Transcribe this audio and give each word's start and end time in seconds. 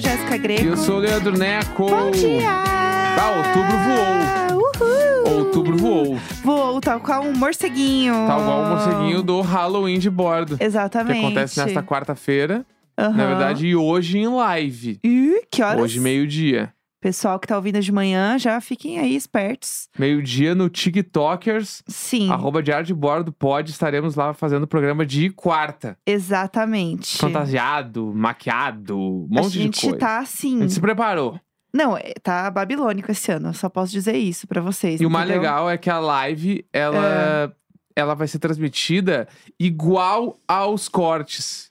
sou 0.00 0.10
Jéssica 0.10 0.36
Greco. 0.36 0.62
E 0.62 0.66
eu 0.66 0.76
sou 0.76 0.96
o 0.96 0.98
Leandro 1.00 1.36
Neco. 1.36 1.88
Bom 1.88 2.10
dia! 2.10 2.48
Ah, 2.48 3.32
outubro 3.36 3.78
voou! 3.78 4.62
Uhul! 4.62 5.38
Outubro 5.38 5.76
voou. 5.76 6.16
Voou, 6.42 6.80
tal 6.80 7.00
qual 7.00 7.24
um 7.24 7.32
morceguinho. 7.36 8.14
Tal 8.26 8.44
qual 8.44 8.62
o 8.62 8.68
morceguinho 8.68 9.22
do 9.22 9.40
Halloween 9.40 9.98
de 9.98 10.08
bordo. 10.08 10.56
Exatamente. 10.60 11.18
Que 11.20 11.26
acontece 11.26 11.60
nesta 11.60 11.82
quarta-feira. 11.82 12.64
Aham. 12.96 13.16
Na 13.16 13.26
verdade, 13.26 13.66
e 13.66 13.76
hoje 13.76 14.18
em 14.18 14.28
live. 14.28 15.00
Ih, 15.02 15.42
que 15.50 15.62
horas? 15.62 15.80
Hoje, 15.80 16.00
meio-dia. 16.00 16.72
Pessoal 17.00 17.38
que 17.38 17.46
tá 17.46 17.54
ouvindo 17.54 17.80
de 17.80 17.92
manhã, 17.92 18.36
já 18.38 18.60
fiquem 18.60 18.98
aí 18.98 19.14
espertos. 19.14 19.88
Meio-dia 19.96 20.52
no 20.54 20.68
TikTokers. 20.68 21.82
Sim, 21.86 22.28
Arroba 22.30 22.60
Diário 22.60 22.84
de 22.86 22.92
Bordo 22.94 23.32
pode. 23.32 23.70
Estaremos 23.70 24.16
lá 24.16 24.34
fazendo 24.34 24.64
o 24.64 24.66
programa 24.66 25.06
de 25.06 25.30
quarta. 25.30 25.96
exatamente. 26.04 27.16
Fantasiado, 27.18 28.12
maquiado, 28.14 28.98
um 28.98 29.28
A 29.30 29.34
monte 29.42 29.52
de 29.52 29.58
gente 29.62 29.80
coisa. 29.82 29.96
tá 29.96 30.08
A 30.16 30.18
assim. 30.20 30.58
gente 30.60 30.72
se 30.72 30.80
preparou. 30.80 31.38
Não, 31.72 31.96
é- 31.96 32.14
tá 32.22 32.50
babilônico 32.50 33.10
esse 33.12 33.30
ano. 33.30 33.52
Só 33.54 33.68
posso 33.68 33.92
dizer 33.92 34.16
isso 34.16 34.46
pra 34.48 34.60
vocês. 34.60 35.00
E 35.00 35.06
o 35.06 35.10
mais 35.10 35.26
entendeu? 35.26 35.42
legal 35.42 35.70
é 35.70 35.76
que 35.78 35.90
a 35.90 35.98
live, 36.00 36.64
ela, 36.72 37.06
É. 37.06 37.50
ela 37.94 38.14
vai 38.14 38.26
ser 38.26 38.38
transmitida 38.38 39.28
igual 39.60 40.36
aos 40.48 40.88
cortes. 40.88 41.67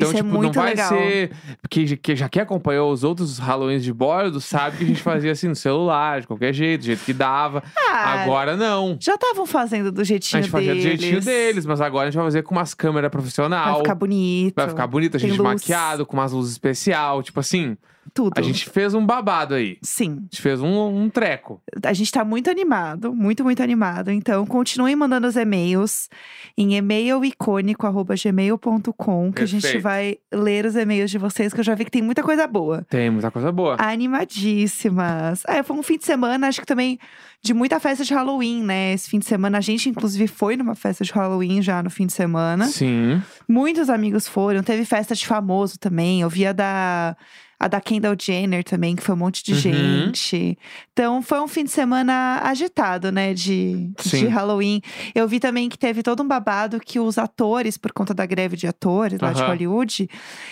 Então, 0.00 0.10
Isso 0.12 0.18
é 0.20 0.22
tipo, 0.22 0.32
muito 0.32 0.54
não 0.54 0.62
vai 0.62 0.70
legal. 0.70 0.88
ser. 0.90 1.32
Porque 1.60 1.96
que 1.96 2.14
já 2.14 2.28
que 2.28 2.38
acompanhou 2.38 2.92
os 2.92 3.02
outros 3.02 3.36
Halloweens 3.40 3.82
de 3.82 3.92
bordo, 3.92 4.40
sabe 4.40 4.76
que 4.76 4.84
a 4.84 4.86
gente 4.86 5.02
fazia 5.02 5.32
assim 5.32 5.48
no 5.48 5.56
celular, 5.56 6.20
de 6.20 6.26
qualquer 6.28 6.52
jeito, 6.52 6.82
do 6.82 6.86
jeito 6.86 7.04
que 7.04 7.12
dava. 7.12 7.64
Ah, 7.76 8.22
Agora 8.22 8.56
não. 8.56 8.96
Já 9.00 9.14
estavam 9.16 9.44
fazendo 9.44 9.90
do 9.90 10.02
A 10.02 10.04
jeitinho 10.04 10.40
gente 10.40 10.52
fazia 10.52 10.72
do 10.72 10.80
deles. 10.80 11.00
jeitinho 11.00 11.20
deles, 11.20 11.66
mas 11.66 11.80
agora 11.80 12.06
a 12.06 12.10
gente 12.12 12.16
vai 12.16 12.26
fazer 12.26 12.42
com 12.44 12.54
umas 12.54 12.74
câmeras 12.74 13.10
profissional. 13.10 13.72
Vai 13.72 13.76
ficar 13.78 13.94
bonito. 13.96 14.54
Vai 14.54 14.68
ficar 14.68 14.86
bonito, 14.86 15.16
a 15.16 15.20
gente 15.20 15.30
luz. 15.36 15.42
maquiado, 15.42 16.06
com 16.06 16.16
umas 16.16 16.30
luzes 16.30 16.52
especial. 16.52 17.20
Tipo 17.20 17.40
assim, 17.40 17.76
Tudo. 18.12 18.32
a 18.36 18.42
gente 18.42 18.68
fez 18.68 18.94
um 18.94 19.04
babado 19.04 19.54
aí. 19.54 19.78
Sim. 19.82 20.16
A 20.18 20.22
gente 20.22 20.42
fez 20.42 20.60
um, 20.60 21.04
um 21.04 21.10
treco. 21.10 21.60
A 21.84 21.92
gente 21.92 22.10
tá 22.10 22.24
muito 22.24 22.50
animado, 22.50 23.14
muito, 23.14 23.44
muito 23.44 23.62
animado. 23.62 24.10
Então, 24.10 24.44
continuem 24.46 24.96
mandando 24.96 25.26
os 25.26 25.36
e-mails 25.36 26.08
em 26.56 26.76
e-mailicônico.gmail.com 26.76 29.32
que 29.32 29.42
a 29.42 29.46
gente 29.46 29.62
Perfeito. 29.62 29.82
vai 29.82 30.16
ler 30.32 30.66
os 30.66 30.76
e-mails 30.76 31.10
de 31.10 31.18
vocês, 31.18 31.52
que 31.52 31.60
eu 31.60 31.64
já 31.64 31.74
vi 31.74 31.84
que 31.84 31.90
tem 31.90 32.02
muita 32.02 32.22
coisa 32.22 32.46
boa. 32.46 32.84
Tem 32.88 33.10
muita 33.10 33.30
coisa 33.30 33.52
boa. 33.52 33.76
Animadíssimas. 33.78 35.42
Ah, 35.46 35.62
foi 35.62 35.76
um 35.76 35.82
fim 35.82 35.98
de 35.98 36.04
semana, 36.04 36.48
acho 36.48 36.60
que 36.60 36.66
também 36.66 36.98
de 37.42 37.54
muita 37.54 37.78
festa 37.78 38.04
de 38.04 38.12
Halloween, 38.12 38.62
né? 38.62 38.92
Esse 38.92 39.08
fim 39.08 39.18
de 39.18 39.26
semana, 39.26 39.58
a 39.58 39.60
gente 39.60 39.88
inclusive 39.88 40.26
foi 40.26 40.56
numa 40.56 40.74
festa 40.74 41.04
de 41.04 41.12
Halloween 41.12 41.62
já 41.62 41.82
no 41.82 41.90
fim 41.90 42.06
de 42.06 42.12
semana. 42.12 42.66
Sim. 42.66 43.22
Muitos 43.48 43.88
amigos 43.88 44.26
foram, 44.26 44.62
teve 44.62 44.84
festa 44.84 45.14
de 45.14 45.26
famoso 45.26 45.78
também. 45.78 46.20
Eu 46.20 46.28
vi 46.28 46.46
a 46.46 46.52
da, 46.52 47.16
a 47.60 47.66
da 47.68 47.80
Kendall 47.80 48.14
Jenner 48.20 48.62
também, 48.62 48.94
que 48.94 49.02
foi 49.02 49.14
um 49.14 49.18
monte 49.18 49.42
de 49.42 49.52
Uhum. 49.52 49.58
gente. 49.58 50.58
Então 50.92 51.20
foi 51.22 51.40
um 51.40 51.48
fim 51.48 51.64
de 51.64 51.70
semana 51.70 52.40
agitado, 52.44 53.10
né? 53.10 53.34
De, 53.34 53.90
de. 54.04 54.26
Halloween. 54.26 54.80
Eu 55.14 55.26
vi 55.26 55.40
também 55.40 55.68
que 55.68 55.78
teve 55.78 56.02
todo 56.02 56.22
um 56.22 56.28
babado 56.28 56.78
que 56.78 57.00
os 57.00 57.18
atores, 57.18 57.76
por 57.76 57.92
conta 57.92 58.14
da 58.14 58.24
greve 58.26 58.56
de 58.56 58.66
atores 58.66 59.20
lá 59.20 59.32
de 59.32 59.40
Aham. 59.42 59.48
Hollywood, 59.50 60.08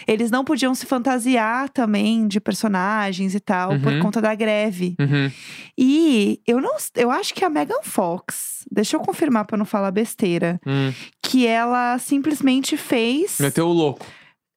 eles 0.07 0.31
não 0.31 0.45
podiam 0.45 0.75
se 0.75 0.85
fantasiar 0.87 1.69
também 1.69 2.27
de 2.27 2.41
personagens 2.41 3.35
e 3.35 3.41
tal, 3.41 3.79
por 3.81 3.93
Uhum. 3.93 4.01
conta 4.01 4.21
da 4.21 4.35
greve. 4.35 4.95
Uhum. 4.99 5.31
E 5.79 6.41
eu 6.47 6.61
não 6.61 6.77
eu 6.97 7.11
acho 7.11 7.35
que 7.35 7.45
a 7.45 7.51
Megan 7.51 7.83
Fox, 7.83 8.65
deixa 8.71 8.97
eu 8.97 9.01
confirmar 9.01 9.45
pra 9.47 9.57
não 9.57 9.65
falar 9.65 9.91
besteira, 9.91 10.61
Hum. 10.67 10.93
que 11.23 11.47
ela 11.47 11.99
simplesmente 11.99 12.77
fez. 12.77 13.39
Meteu 13.39 13.67
o 13.69 13.73
louco. 13.73 14.07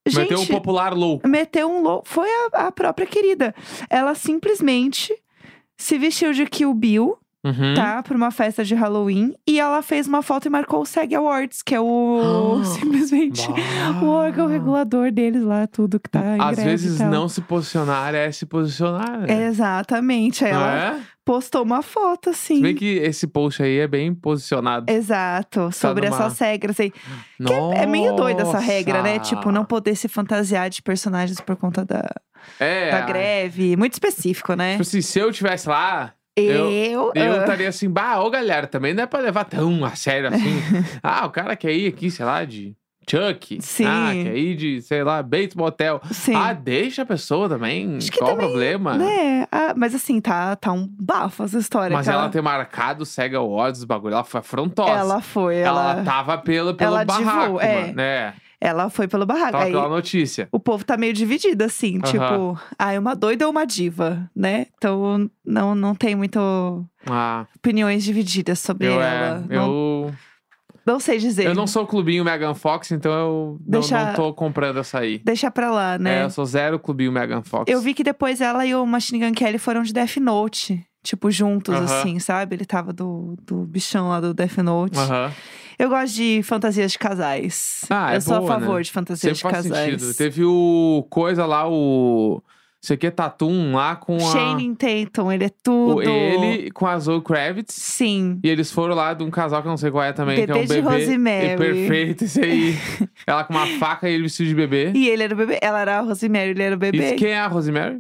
Gente, 0.10 0.30
Meteu 0.30 0.42
o 0.42 0.48
popular 0.48 0.94
louco. 0.94 1.28
meteu 1.28 1.70
um 1.72 1.82
louco. 1.82 2.08
Foi 2.08 2.28
a, 2.54 2.68
a 2.68 2.72
própria 2.72 3.08
querida. 3.08 3.54
Ela 3.90 4.16
simplesmente 4.16 5.14
se 5.78 5.98
vestiu 5.98 6.34
de 6.34 6.46
Kill 6.46 6.74
Bill, 6.74 7.18
Uhum. 7.42 7.74
tá? 7.74 8.04
Pra 8.04 8.18
uma 8.18 8.32
festa 8.32 8.66
de 8.66 8.76
Halloween. 8.76 9.34
E 9.48 9.62
ela 9.62 9.82
fez 9.82 10.06
uma 10.10 10.22
foto 10.22 10.48
e 10.48 10.50
marcou 10.50 10.82
o 10.82 10.86
SEG 10.86 11.16
Awards, 11.16 11.62
que 11.62 11.74
é 11.74 11.80
o. 11.80 12.60
Ah, 12.62 12.66
simplesmente. 12.78 13.48
Bah. 13.48 14.02
O 14.04 14.08
órgão 14.10 14.46
regulador 14.48 15.10
deles 15.10 15.42
lá, 15.44 15.66
tudo 15.66 16.02
que 16.02 16.10
tá 16.10 16.20
Às 16.38 16.62
vezes 16.62 17.00
não 17.00 17.30
se 17.30 17.40
posicionar 17.40 18.14
é 18.14 18.30
se 18.30 18.46
posicionar. 18.46 19.22
né? 19.22 19.46
Exatamente. 19.46 20.44
Ela 20.44 20.98
é? 20.98 21.00
Postou 21.30 21.62
uma 21.62 21.84
foto, 21.84 22.32
assim. 22.32 22.56
Se 22.56 22.62
bem 22.64 22.74
que 22.74 22.96
esse 22.98 23.28
post 23.28 23.62
aí 23.62 23.78
é 23.78 23.88
bem 23.88 24.16
posicionado. 24.16 24.92
Exato, 24.92 25.72
sobre 25.72 26.10
numa- 26.10 26.26
essas 26.26 26.40
regras 26.40 26.80
aí. 26.80 26.90
Que 26.90 27.00
Nossa. 27.38 27.78
é 27.78 27.86
meio 27.86 28.16
doida 28.16 28.42
essa 28.42 28.58
regra, 28.58 29.04
né? 29.04 29.20
Tipo, 29.20 29.52
não 29.52 29.64
poder 29.64 29.94
se 29.96 30.08
fantasiar 30.08 30.72
de 30.72 30.82
personagens 30.82 31.40
por 31.40 31.56
conta 31.56 31.86
da, 31.86 32.04
é, 32.60 32.90
da 32.90 33.02
greve. 33.02 33.78
Muito 33.78 33.94
específico, 33.94 34.56
né? 34.56 34.72
Tipo 34.72 34.82
assim, 34.82 35.02
se 35.04 35.20
eu 35.20 35.32
tivesse 35.32 35.70
lá, 35.70 36.16
Eu. 36.36 37.12
eu 37.14 37.34
ah, 37.34 37.38
estaria 37.42 37.70
assim, 37.70 37.88
bah, 37.88 38.20
ô 38.24 38.32
galera, 38.32 38.66
também 38.66 38.96
não 38.96 39.04
é 39.04 39.06
pra 39.06 39.20
levar 39.20 39.44
tão 39.44 39.86
a 39.86 39.96
sério 39.96 40.30
assim. 40.30 40.60
ah, 41.04 41.28
o 41.28 41.30
cara 41.30 41.56
quer 41.56 41.74
ir 41.74 41.86
aqui, 41.90 42.10
sei 42.10 42.26
lá, 42.26 42.44
de 42.44 42.76
Chuck. 43.10 43.58
Sim. 43.62 43.86
Ah, 43.86 44.12
quer 44.14 44.38
ir 44.38 44.56
de, 44.56 44.82
sei 44.82 45.04
lá, 45.04 45.22
Bates 45.24 45.56
Motel. 45.56 46.02
sim. 46.12 46.34
Ah, 46.36 46.54
deixa 46.54 47.02
a 47.02 47.06
pessoa 47.06 47.50
também. 47.50 47.98
Acho 47.98 48.12
Qual 48.12 48.32
também, 48.32 48.46
o 48.46 48.50
problema? 48.50 48.98
né? 48.98 49.48
Ah, 49.52 49.74
mas 49.76 49.96
assim, 49.96 50.20
tá, 50.22 50.56
tá 50.56 50.72
um 50.72 50.88
bafo 50.88 51.44
essa 51.44 51.58
história. 51.58 51.96
Mas 51.96 52.06
que 52.08 52.14
ela 52.14 52.30
ter 52.30 52.42
marcado 52.42 53.04
o 53.04 53.06
Sega 53.06 53.38
Awards, 53.38 53.80
os 53.82 53.86
bagulho, 53.86 54.14
ela 54.14 54.24
foi 54.24 54.40
afrontosa. 54.40 54.92
Ela 54.92 55.22
foi, 55.22 55.56
Ela, 55.58 55.92
ela, 55.94 56.04
tava 56.04 56.38
pelo, 56.38 56.74
pelo 56.76 56.96
ela 56.96 57.06
barraco, 57.06 57.60
é. 57.60 57.82
mano, 57.82 57.94
né? 57.96 58.34
ela 58.62 58.90
foi 58.90 59.08
pelo 59.08 59.26
barraco. 59.26 59.54
Tava 59.54 59.64
Aí, 59.64 59.72
pela 59.72 59.88
notícia. 59.88 60.50
o 60.52 60.60
povo 60.60 60.84
tá 60.84 60.98
meio 60.98 61.14
dividido, 61.14 61.64
assim, 61.64 61.98
Aham. 62.04 62.12
tipo, 62.12 62.60
ah, 62.78 62.92
é 62.94 63.00
uma 63.00 63.16
doida 63.16 63.46
ou 63.46 63.52
uma 63.52 63.66
diva, 63.66 64.30
né? 64.36 64.66
Então 64.78 65.30
não, 65.46 65.74
não 65.74 65.96
tem 65.96 66.14
muito 66.14 66.38
Ah, 67.08 67.46
opiniões 67.56 68.04
divididas 68.04 68.60
sobre 68.60 68.88
eu, 68.88 69.02
ela. 69.02 69.46
é, 69.50 69.56
Não, 69.56 69.66
eu, 69.68 69.72
não 70.94 71.00
sei 71.00 71.18
dizer. 71.18 71.46
eu 71.46 71.54
não 71.56 71.68
sou 71.68 71.86
clubinho 71.88 72.24
Megan 72.24 72.54
Fox, 72.54 72.92
então 72.92 73.12
eu 73.12 73.58
não, 73.66 73.80
Deixa- 73.82 74.06
não 74.06 74.14
tô 74.14 74.34
comprando 74.34 74.80
essa 74.80 75.00
aí. 75.00 75.20
Deixa 75.20 75.50
pra 75.52 75.72
lá, 75.72 75.98
né? 75.98 76.20
É, 76.20 76.24
eu 76.24 76.30
sou 76.30 76.46
zero 76.46 76.80
clubinho 76.80 77.12
Megan 77.12 77.42
Fox. 77.42 77.72
Eu 77.72 77.80
vi 77.82 77.94
que 77.94 78.04
depois 78.04 78.42
ela 78.42 78.66
e 78.66 78.74
o 78.76 78.86
Machine 78.86 79.20
Gun 79.26 79.34
Kelly 79.34 79.58
foram 79.58 79.84
de 79.84 79.94
Death 79.94 80.18
Note. 80.18 80.86
Tipo, 81.02 81.32
juntos, 81.32 81.74
Aham. 81.74 81.86
assim, 81.86 82.20
sabe? 82.20 82.56
Ele 82.58 82.66
tava 82.66 82.92
do, 82.92 83.38
do 83.48 83.66
bichão 83.66 84.10
lá 84.10 84.20
do 84.20 84.34
Death 84.34 84.58
Note. 84.58 84.98
Aham. 85.00 85.32
Eu 85.78 85.88
gosto 85.88 86.14
de 86.14 86.42
fantasias 86.44 86.92
de 86.92 87.00
casais. 87.00 87.86
Ah, 87.90 88.12
eu 88.12 88.18
é 88.18 88.20
sou 88.20 88.38
boa, 88.42 88.54
a 88.56 88.60
favor 88.60 88.76
né? 88.78 88.82
de 88.84 88.92
fantasias 88.92 89.38
Sempre 89.38 89.50
de 89.50 89.56
faz 89.56 89.68
casais. 89.70 89.92
sentido. 90.02 90.14
Teve 90.18 90.44
o 90.44 91.08
coisa 91.10 91.46
lá, 91.46 91.70
o. 91.70 92.44
Isso 92.82 92.94
aqui 92.94 93.08
é 93.08 93.12
Tatum 93.12 93.74
lá 93.74 93.96
com 93.98 94.16
a. 94.16 94.32
Shane 94.32 94.74
Tatum, 94.74 95.32
ele 95.32 95.44
é 95.44 95.52
tudo. 95.62 96.02
ele 96.02 96.72
com 96.72 96.88
a 96.88 96.98
Zoe 96.98 97.22
Kravitz. 97.22 97.74
Sim. 97.74 98.40
E 98.42 98.50
eles 98.50 98.72
foram 98.72 98.96
lá 98.96 99.14
de 99.14 99.24
um 99.24 99.30
casal 99.30 99.62
que 99.62 99.68
eu 99.68 99.72
não 99.72 99.78
sei 99.78 99.92
qual 99.92 100.04
é 100.04 100.14
também, 100.14 100.38
que 100.38 100.44
é 100.44 100.48
Bebê 100.48 100.60
um 100.60 100.66
de 100.66 100.82
bebê. 100.82 100.90
Rosemary. 100.90 101.48
E 101.48 101.58
perfeito, 101.58 102.24
isso 102.24 102.40
aí. 102.40 102.76
Ela 103.28 103.44
com 103.44 103.54
uma 103.54 103.68
faca 103.80 104.10
e 104.10 104.14
ele 104.14 104.24
vestido 104.24 104.48
de 104.48 104.56
bebê. 104.56 104.92
E 104.96 105.10
ele 105.10 105.24
era 105.24 105.34
o 105.34 105.38
bebê. 105.38 105.60
Ela 105.62 105.82
era 105.82 105.98
a 106.00 106.02
Rosemary, 106.02 106.52
ele 106.52 106.64
era 106.64 106.76
o 106.76 106.80
bebê. 106.80 107.14
E 107.14 107.16
quem 107.16 107.32
é 107.32 107.40
a 107.40 107.48
Rosemary? 107.48 108.00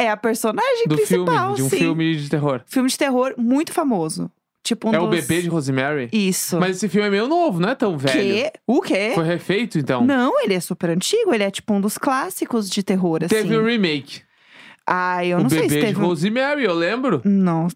É 0.00 0.08
a 0.08 0.16
personagem 0.16 0.86
Do 0.86 0.96
filme, 0.98 1.24
principal, 1.24 1.54
de 1.54 1.62
um 1.62 1.68
sim. 1.68 1.78
filme 1.78 2.16
de 2.16 2.28
terror. 2.28 2.62
Filme 2.66 2.88
de 2.88 2.98
terror 2.98 3.34
muito 3.36 3.72
famoso. 3.72 4.30
Tipo 4.64 4.90
um 4.90 4.94
é 4.94 5.00
o 5.00 5.06
dos... 5.08 5.20
bebê 5.26 5.42
de 5.42 5.48
Rosemary? 5.48 6.08
Isso. 6.12 6.58
Mas 6.60 6.76
esse 6.76 6.88
filme 6.88 7.08
é 7.08 7.10
meio 7.10 7.26
novo, 7.26 7.58
não 7.58 7.70
é 7.70 7.74
tão 7.74 7.98
velho. 7.98 8.12
Que? 8.20 8.52
O 8.66 8.80
quê? 8.80 9.10
Foi 9.14 9.24
refeito, 9.24 9.76
então? 9.78 10.04
Não, 10.04 10.40
ele 10.42 10.54
é 10.54 10.60
super 10.60 10.90
antigo. 10.90 11.34
Ele 11.34 11.42
é 11.42 11.50
tipo 11.50 11.72
um 11.74 11.80
dos 11.80 11.98
clássicos 11.98 12.70
de 12.70 12.82
terror, 12.82 13.18
assim. 13.24 13.34
Teve 13.34 13.56
o 13.56 13.64
remake. 13.64 14.22
Ah, 14.86 15.24
eu 15.24 15.38
o 15.38 15.42
não 15.42 15.50
sei 15.50 15.62
bebê 15.62 15.68
se 15.74 15.80
de 15.80 15.86
teve. 15.86 16.00
um- 16.00 16.06
Rosemary, 16.06 16.64
eu 16.64 16.74
lembro. 16.74 17.20
Não, 17.24 17.66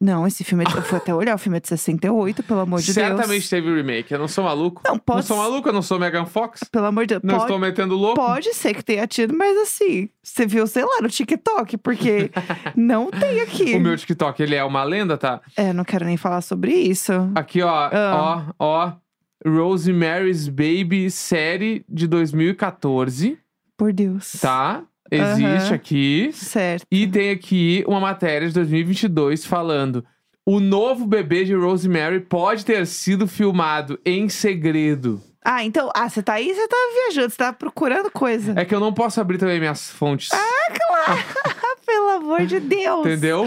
não, 0.00 0.26
esse 0.26 0.42
filme. 0.44 0.64
é 0.64 0.76
Eu 0.78 0.82
fui 0.82 0.98
até 0.98 1.14
olhar, 1.14 1.34
o 1.34 1.38
filme 1.38 1.58
é 1.58 1.60
de 1.60 1.68
68, 1.68 2.42
pelo 2.42 2.60
amor 2.60 2.80
de 2.80 2.92
Certamente 2.92 3.28
Deus. 3.28 3.48
teve 3.48 3.70
o 3.70 3.76
remake. 3.76 4.12
Eu 4.12 4.18
não 4.18 4.28
sou 4.28 4.44
maluco. 4.44 4.82
Não, 4.84 4.98
pode 4.98 5.18
Não 5.18 5.22
sou 5.22 5.36
maluco, 5.36 5.68
eu 5.68 5.72
não 5.72 5.82
sou 5.82 5.98
Megan 5.98 6.24
Fox. 6.26 6.64
Pelo 6.64 6.86
amor 6.86 7.06
de 7.06 7.14
Deus. 7.14 7.22
Não 7.22 7.34
pode, 7.34 7.44
estou 7.44 7.58
metendo 7.58 7.94
louco. 7.96 8.14
pode 8.16 8.54
ser 8.54 8.74
que 8.74 8.82
tenha 8.82 9.06
tido, 9.06 9.36
mas 9.36 9.56
assim, 9.58 10.08
você 10.22 10.46
viu, 10.46 10.66
sei 10.66 10.84
lá, 10.84 11.00
no 11.02 11.08
TikTok, 11.08 11.76
porque 11.78 12.30
não 12.76 13.10
tem 13.10 13.40
aqui. 13.40 13.74
O 13.74 13.80
meu 13.80 13.96
TikTok, 13.96 14.42
ele 14.42 14.54
é 14.54 14.64
uma 14.64 14.82
lenda, 14.84 15.16
tá? 15.18 15.40
É, 15.56 15.72
não 15.72 15.84
quero 15.84 16.04
nem 16.04 16.16
falar 16.16 16.40
sobre 16.40 16.72
isso. 16.72 17.12
Aqui, 17.34 17.60
ó, 17.62 17.90
Ah. 17.92 18.54
ó, 18.58 18.64
ó. 18.64 18.92
Rosemary's 19.44 20.48
Baby, 20.48 21.10
série 21.10 21.84
de 21.88 22.06
2014, 22.06 23.38
Por 23.76 23.92
Deus. 23.92 24.32
tá? 24.40 24.82
Existe 25.14 25.66
Aham. 25.66 25.74
aqui. 25.74 26.30
Certo. 26.32 26.86
E 26.90 27.06
tem 27.06 27.30
aqui 27.30 27.84
uma 27.86 28.00
matéria 28.00 28.48
de 28.48 28.54
2022 28.54 29.44
falando: 29.44 30.04
o 30.46 30.58
novo 30.58 31.06
bebê 31.06 31.44
de 31.44 31.54
Rosemary 31.54 32.20
pode 32.20 32.64
ter 32.64 32.86
sido 32.86 33.28
filmado 33.28 34.00
em 34.04 34.28
segredo. 34.28 35.22
Ah, 35.44 35.64
então. 35.64 35.90
Ah, 35.94 36.08
você 36.08 36.22
tá 36.22 36.34
aí, 36.34 36.54
você 36.54 36.66
tá 36.66 36.76
viajando, 36.94 37.30
você 37.30 37.36
tá 37.36 37.52
procurando 37.52 38.10
coisa. 38.10 38.54
É 38.56 38.64
que 38.64 38.74
eu 38.74 38.80
não 38.80 38.92
posso 38.92 39.20
abrir 39.20 39.38
também 39.38 39.58
minhas 39.58 39.90
fontes. 39.90 40.30
Ah, 40.32 41.16
Pelo 41.84 42.10
amor 42.10 42.46
de 42.46 42.60
Deus. 42.60 43.00
Entendeu? 43.00 43.44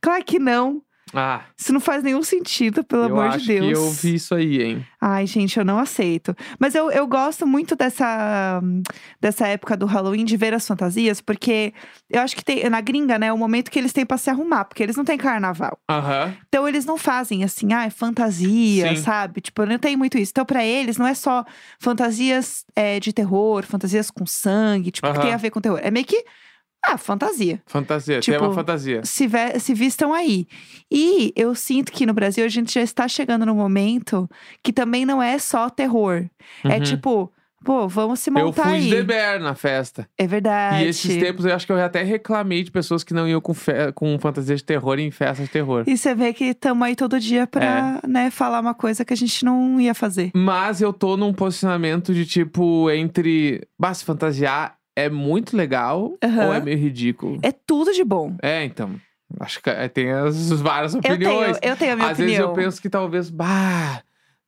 Claro 0.00 0.24
que 0.24 0.38
não. 0.38 0.80
Ah, 1.14 1.42
Isso 1.56 1.72
não 1.72 1.80
faz 1.80 2.02
nenhum 2.02 2.22
sentido, 2.22 2.82
pelo 2.82 3.02
eu 3.02 3.20
amor 3.20 3.38
de 3.38 3.46
Deus. 3.46 3.68
que 3.68 3.74
eu 3.74 3.90
vi 3.90 4.14
isso 4.14 4.34
aí, 4.34 4.62
hein? 4.62 4.86
Ai, 5.00 5.26
gente, 5.26 5.58
eu 5.58 5.64
não 5.64 5.78
aceito. 5.78 6.34
Mas 6.58 6.74
eu, 6.74 6.90
eu 6.90 7.06
gosto 7.06 7.46
muito 7.46 7.76
dessa, 7.76 8.60
dessa 9.20 9.46
época 9.48 9.76
do 9.76 9.84
Halloween, 9.86 10.24
de 10.24 10.36
ver 10.36 10.54
as 10.54 10.66
fantasias, 10.66 11.20
porque 11.20 11.74
eu 12.08 12.20
acho 12.20 12.34
que 12.36 12.44
tem, 12.44 12.68
na 12.70 12.80
gringa, 12.80 13.18
né, 13.18 13.26
é 13.26 13.32
o 13.32 13.36
momento 13.38 13.70
que 13.70 13.78
eles 13.78 13.92
têm 13.92 14.06
pra 14.06 14.16
se 14.16 14.30
arrumar, 14.30 14.64
porque 14.64 14.82
eles 14.82 14.96
não 14.96 15.04
têm 15.04 15.18
carnaval. 15.18 15.78
Aham. 15.90 16.34
Então 16.48 16.66
eles 16.68 16.84
não 16.84 16.96
fazem 16.96 17.44
assim, 17.44 17.72
ah, 17.72 17.90
fantasia, 17.90 18.94
Sim. 18.94 19.02
sabe? 19.02 19.40
Tipo, 19.40 19.66
não 19.66 19.78
tem 19.78 19.96
muito 19.96 20.16
isso. 20.18 20.30
Então, 20.32 20.44
pra 20.44 20.64
eles, 20.64 20.96
não 20.96 21.06
é 21.06 21.14
só 21.14 21.44
fantasias 21.78 22.64
é, 22.74 22.98
de 23.00 23.12
terror, 23.12 23.64
fantasias 23.64 24.10
com 24.10 24.24
sangue, 24.24 24.90
tipo, 24.90 25.06
que 25.08 25.12
Aham. 25.18 25.20
tem 25.22 25.32
a 25.34 25.36
ver 25.36 25.50
com 25.50 25.60
terror. 25.60 25.80
É 25.82 25.90
meio 25.90 26.06
que, 26.06 26.24
ah, 26.84 26.98
fantasia. 26.98 27.62
Fantasia, 27.66 28.14
tem 28.20 28.34
Tipo, 28.34 28.44
uma 28.46 28.54
fantasia. 28.54 29.00
Se, 29.04 29.26
ve- 29.26 29.58
se 29.60 29.72
vistam 29.74 30.12
aí. 30.12 30.46
E 30.90 31.32
eu 31.36 31.54
sinto 31.54 31.92
que 31.92 32.04
no 32.06 32.12
Brasil 32.12 32.44
a 32.44 32.48
gente 32.48 32.72
já 32.74 32.82
está 32.82 33.06
chegando 33.08 33.46
no 33.46 33.54
momento 33.54 34.28
que 34.62 34.72
também 34.72 35.04
não 35.06 35.22
é 35.22 35.38
só 35.38 35.70
terror. 35.70 36.24
É 36.64 36.74
Uhum. 36.76 36.80
tipo, 36.82 37.32
pô, 37.64 37.86
vamos 37.88 38.18
se 38.18 38.28
Eu 38.30 38.34
montar 38.34 38.64
fui 38.64 38.72
aí. 38.74 38.90
de 38.90 39.02
Bear 39.04 39.38
na 39.40 39.54
festa. 39.54 40.08
É 40.18 40.26
verdade. 40.26 40.84
E 40.84 40.88
esses 40.88 41.16
tempos 41.16 41.44
eu 41.44 41.54
acho 41.54 41.64
que 41.64 41.72
eu 41.72 41.80
até 41.80 42.02
reclamei 42.02 42.64
de 42.64 42.70
pessoas 42.72 43.04
que 43.04 43.14
não 43.14 43.28
iam 43.28 43.40
com, 43.40 43.54
fe... 43.54 43.92
com 43.94 44.18
fantasia 44.18 44.56
de 44.56 44.64
terror 44.64 44.98
em 44.98 45.10
festas 45.12 45.46
de 45.46 45.52
terror. 45.52 45.84
E 45.86 45.96
você 45.96 46.14
vê 46.16 46.32
que 46.32 46.46
estamos 46.46 46.84
aí 46.86 46.96
todo 46.96 47.20
dia 47.20 47.46
pra, 47.46 48.00
É. 48.02 48.06
né, 48.08 48.30
falar 48.32 48.58
uma 48.60 48.74
coisa 48.74 49.04
que 49.04 49.12
a 49.12 49.16
gente 49.16 49.44
não 49.44 49.80
ia 49.80 49.94
fazer. 49.94 50.32
Mas 50.34 50.80
eu 50.82 50.92
tô 50.92 51.16
num 51.16 51.32
posicionamento 51.32 52.12
de 52.12 52.26
tipo, 52.26 52.90
entre. 52.90 53.62
Bah, 53.78 53.94
se 53.94 54.04
fantasiar 54.04 54.74
é 54.96 55.08
muito 55.08 55.56
legal 55.56 56.16
Aham. 56.22 56.46
ou 56.46 56.54
é 56.54 56.60
meio 56.60 56.78
ridículo? 56.78 57.38
É 57.42 57.52
tudo 57.52 57.92
de 57.92 58.04
bom. 58.04 58.36
É, 58.42 58.64
então. 58.64 58.94
Acho 59.40 59.62
que 59.62 59.70
é, 59.70 59.88
tem 59.88 60.10
as 60.10 60.50
várias 60.60 60.94
Eu 60.94 61.00
tenho, 61.00 61.14
opiniões. 61.14 61.58
eu 61.62 61.76
tenho 61.76 61.92
a 61.94 61.96
minha 61.96 62.08
às 62.10 62.18
vezes 62.18 62.32
opinião. 62.34 62.50
eu 62.50 62.54
penso 62.54 62.82
que 62.82 62.90
talvez, 62.90 63.30
bah, 63.30 64.02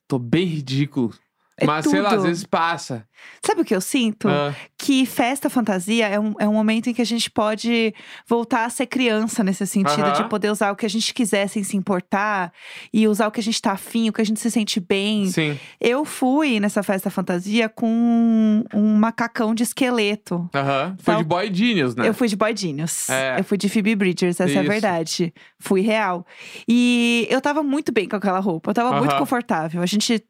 tô 0.06 0.18
bem 0.18 0.44
ridículo. 0.44 1.14
É 1.56 1.66
Mas 1.66 1.86
sei 1.86 2.00
lá, 2.00 2.08
às 2.08 2.14
tudo. 2.16 2.24
vezes 2.26 2.44
passa. 2.44 3.06
Sabe 3.46 3.60
o 3.60 3.64
que 3.64 3.74
eu 3.74 3.80
sinto? 3.80 4.28
Ah, 4.28 4.52
Que 4.76 5.06
festa 5.06 5.48
fantasia 5.48 6.08
é 6.08 6.18
um, 6.18 6.34
é 6.40 6.48
um 6.48 6.52
momento 6.52 6.88
em 6.90 6.92
que 6.94 7.00
a 7.00 7.06
gente 7.06 7.30
pode 7.30 7.94
voltar 8.28 8.64
a 8.64 8.70
ser 8.70 8.86
criança 8.86 9.44
nesse 9.44 9.64
sentido, 9.66 10.02
Aham. 10.02 10.22
de 10.24 10.28
poder 10.28 10.50
usar 10.50 10.72
o 10.72 10.76
que 10.76 10.84
a 10.84 10.90
gente 10.90 11.14
quiser 11.14 11.46
sem 11.48 11.62
se 11.62 11.76
importar 11.76 12.52
e 12.92 13.06
usar 13.06 13.28
o 13.28 13.30
que 13.30 13.38
a 13.38 13.42
gente 13.42 13.62
tá 13.62 13.70
afim, 13.72 14.08
o 14.08 14.12
que 14.12 14.20
a 14.20 14.24
gente 14.26 14.40
se 14.40 14.50
sente 14.50 14.80
bem. 14.80 15.26
sim. 15.26 15.58
Eu 15.80 16.04
fui 16.04 16.58
nessa 16.58 16.82
festa 16.82 17.08
fantasia 17.08 17.68
com 17.68 17.86
um, 17.88 18.64
um 18.74 18.96
macacão 18.96 19.54
de 19.54 19.62
esqueleto. 19.62 20.50
Aham. 20.52 20.96
Foi 20.98 21.14
Tal- 21.14 21.22
de 21.22 21.28
Boy 21.28 21.54
Genius, 21.54 21.94
né? 21.94 22.08
Eu 22.08 22.14
fui 22.14 22.26
de 22.26 22.34
Boy 22.36 22.54
Genius. 22.56 23.08
É. 23.08 23.38
Eu 23.38 23.44
fui 23.44 23.56
de 23.56 23.68
Phoebe 23.68 23.94
Bridgers, 23.94 24.40
essa 24.40 24.52
é 24.52 24.58
a 24.58 24.62
Isso. 24.62 24.70
verdade. 24.70 25.32
Fui 25.60 25.80
real. 25.82 26.26
E 26.68 27.26
eu 27.30 27.40
tava 27.40 27.62
muito 27.62 27.92
bem 27.92 28.08
com 28.08 28.16
aquela 28.16 28.40
roupa. 28.40 28.70
Eu 28.70 28.74
tava 28.74 28.96
muito 28.98 29.10
Aham. 29.12 29.18
confortável. 29.20 29.80
A 29.82 29.86
gente 29.86 30.22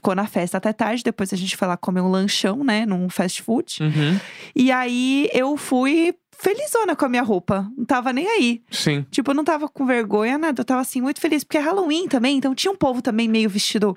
ficou 0.00 0.14
na 0.14 0.26
festa 0.26 0.56
até 0.56 0.72
tarde, 0.72 1.04
depois 1.04 1.30
a 1.32 1.36
gente 1.36 1.56
foi 1.56 1.68
lá 1.68 1.76
comer 1.76 2.00
um 2.00 2.10
lanchão, 2.10 2.64
né, 2.64 2.86
num 2.86 3.10
fast 3.10 3.42
food. 3.42 3.82
Uhum. 3.82 4.18
E 4.56 4.72
aí 4.72 5.28
eu 5.32 5.56
fui 5.58 6.14
felizona 6.40 6.96
com 6.96 7.04
a 7.04 7.08
minha 7.08 7.22
roupa. 7.22 7.70
Não 7.76 7.84
tava 7.84 8.14
nem 8.14 8.26
aí. 8.26 8.62
Sim. 8.70 9.04
Tipo, 9.10 9.32
eu 9.32 9.34
não 9.34 9.44
tava 9.44 9.68
com 9.68 9.84
vergonha, 9.84 10.38
nada. 10.38 10.62
Eu 10.62 10.64
tava 10.64 10.80
assim, 10.80 11.02
muito 11.02 11.20
feliz. 11.20 11.44
Porque 11.44 11.58
é 11.58 11.60
Halloween 11.60 12.08
também, 12.08 12.38
então 12.38 12.54
tinha 12.54 12.72
um 12.72 12.76
povo 12.76 13.02
também 13.02 13.28
meio 13.28 13.50
vestido 13.50 13.96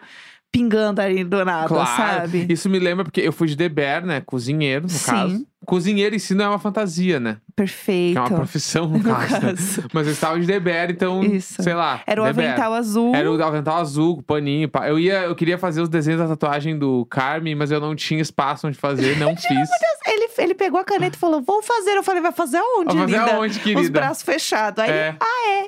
pingando 0.54 1.02
ali 1.02 1.24
do 1.24 1.44
nada, 1.44 1.68
Claro. 1.68 1.98
sabe? 1.98 2.46
Isso 2.48 2.70
me 2.70 2.78
lembra 2.78 3.04
porque 3.04 3.20
eu 3.22 3.34
fui 3.34 3.48
de 3.48 3.58
The 3.58 3.68
Bear, 3.68 4.06
né? 4.06 4.22
Cozinheiro, 4.24 4.84
no 4.84 4.90
Sim. 4.90 5.06
caso. 5.12 5.48
Cozinheiro 5.66 6.14
em 6.14 6.20
si 6.20 6.36
não 6.36 6.46
é 6.46 6.50
uma 6.50 6.60
fantasia, 6.60 7.20
né? 7.20 7.38
Perfeito. 7.56 8.14
Que 8.14 8.18
é 8.20 8.22
uma 8.22 8.30
profissão, 8.38 8.86
no, 8.90 8.98
No 9.00 9.04
caso. 9.16 9.34
né? 9.34 9.40
caso. 9.40 9.84
Mas 9.94 10.06
eu 10.08 10.14
estava 10.14 10.40
de 10.40 10.46
The 10.46 10.60
Bear, 10.60 10.92
então, 10.92 11.24
Isso. 11.24 11.64
sei 11.64 11.74
lá. 11.74 12.02
Era 12.06 12.22
o 12.22 12.26
The 12.26 12.34
Bear. 12.34 12.50
avental 12.52 12.74
azul. 12.74 13.16
Era 13.16 13.32
o 13.32 13.44
avental 13.44 13.78
azul, 13.78 14.18
com 14.18 14.22
paninho. 14.22 14.70
pá. 14.70 14.88
Eu, 14.88 15.00
ia, 15.00 15.24
eu 15.24 15.36
queria 15.36 15.58
fazer 15.58 15.82
os 15.82 15.90
desenhos 15.90 16.20
da 16.22 16.28
tatuagem 16.28 16.78
do 16.78 17.06
Carmen, 17.10 17.56
mas 17.56 17.72
eu 17.72 17.80
não 17.80 17.96
tinha 17.96 18.22
espaço 18.22 18.68
onde 18.68 18.78
fazer, 18.78 19.18
não 19.18 19.34
fiz. 19.38 19.70
Ele, 20.06 20.28
ele 20.38 20.54
pegou 20.54 20.80
a 20.80 20.84
caneta 20.84 21.16
e 21.16 21.20
falou: 21.20 21.42
Vou 21.42 21.64
fazer. 21.64 21.92
Eu 21.92 22.04
falei: 22.04 22.22
Vai 22.22 22.32
fazer 22.34 22.58
aonde, 22.58 22.94
Vou 22.96 23.08
fazer 23.08 23.18
linda? 23.20 23.34
aonde, 23.34 23.58
Os 23.58 23.64
querida? 23.64 23.90
braços 23.90 24.22
fechados. 24.24 24.84
Aí, 24.84 24.90
ele, 24.90 24.98
É. 25.00 25.16
ah, 25.20 25.50
é. 25.50 25.64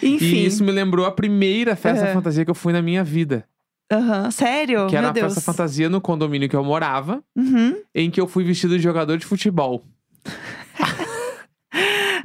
Enfim. 0.02 0.24
E 0.24 0.46
isso 0.46 0.64
me 0.64 0.72
lembrou 0.72 1.06
a 1.06 1.12
primeira 1.12 1.76
festa 1.76 2.06
É. 2.06 2.12
fantasia 2.12 2.44
que 2.44 2.50
eu 2.50 2.54
fui 2.54 2.72
na 2.72 2.82
minha 2.82 3.04
vida. 3.04 3.44
Aham, 3.90 4.30
Sério? 4.30 4.86
Que 4.86 4.96
era 4.96 5.02
Meu 5.02 5.08
uma 5.08 5.14
Deus. 5.14 5.34
festa 5.34 5.40
fantasia 5.52 5.88
no 5.88 6.00
condomínio 6.00 6.48
que 6.48 6.56
eu 6.56 6.62
morava, 6.64 7.22
Uhum. 7.36 7.74
em 7.94 8.10
que 8.10 8.20
eu 8.20 8.28
fui 8.28 8.44
vestido 8.44 8.76
de 8.76 8.82
jogador 8.82 9.16
de 9.16 9.24
futebol. 9.26 9.82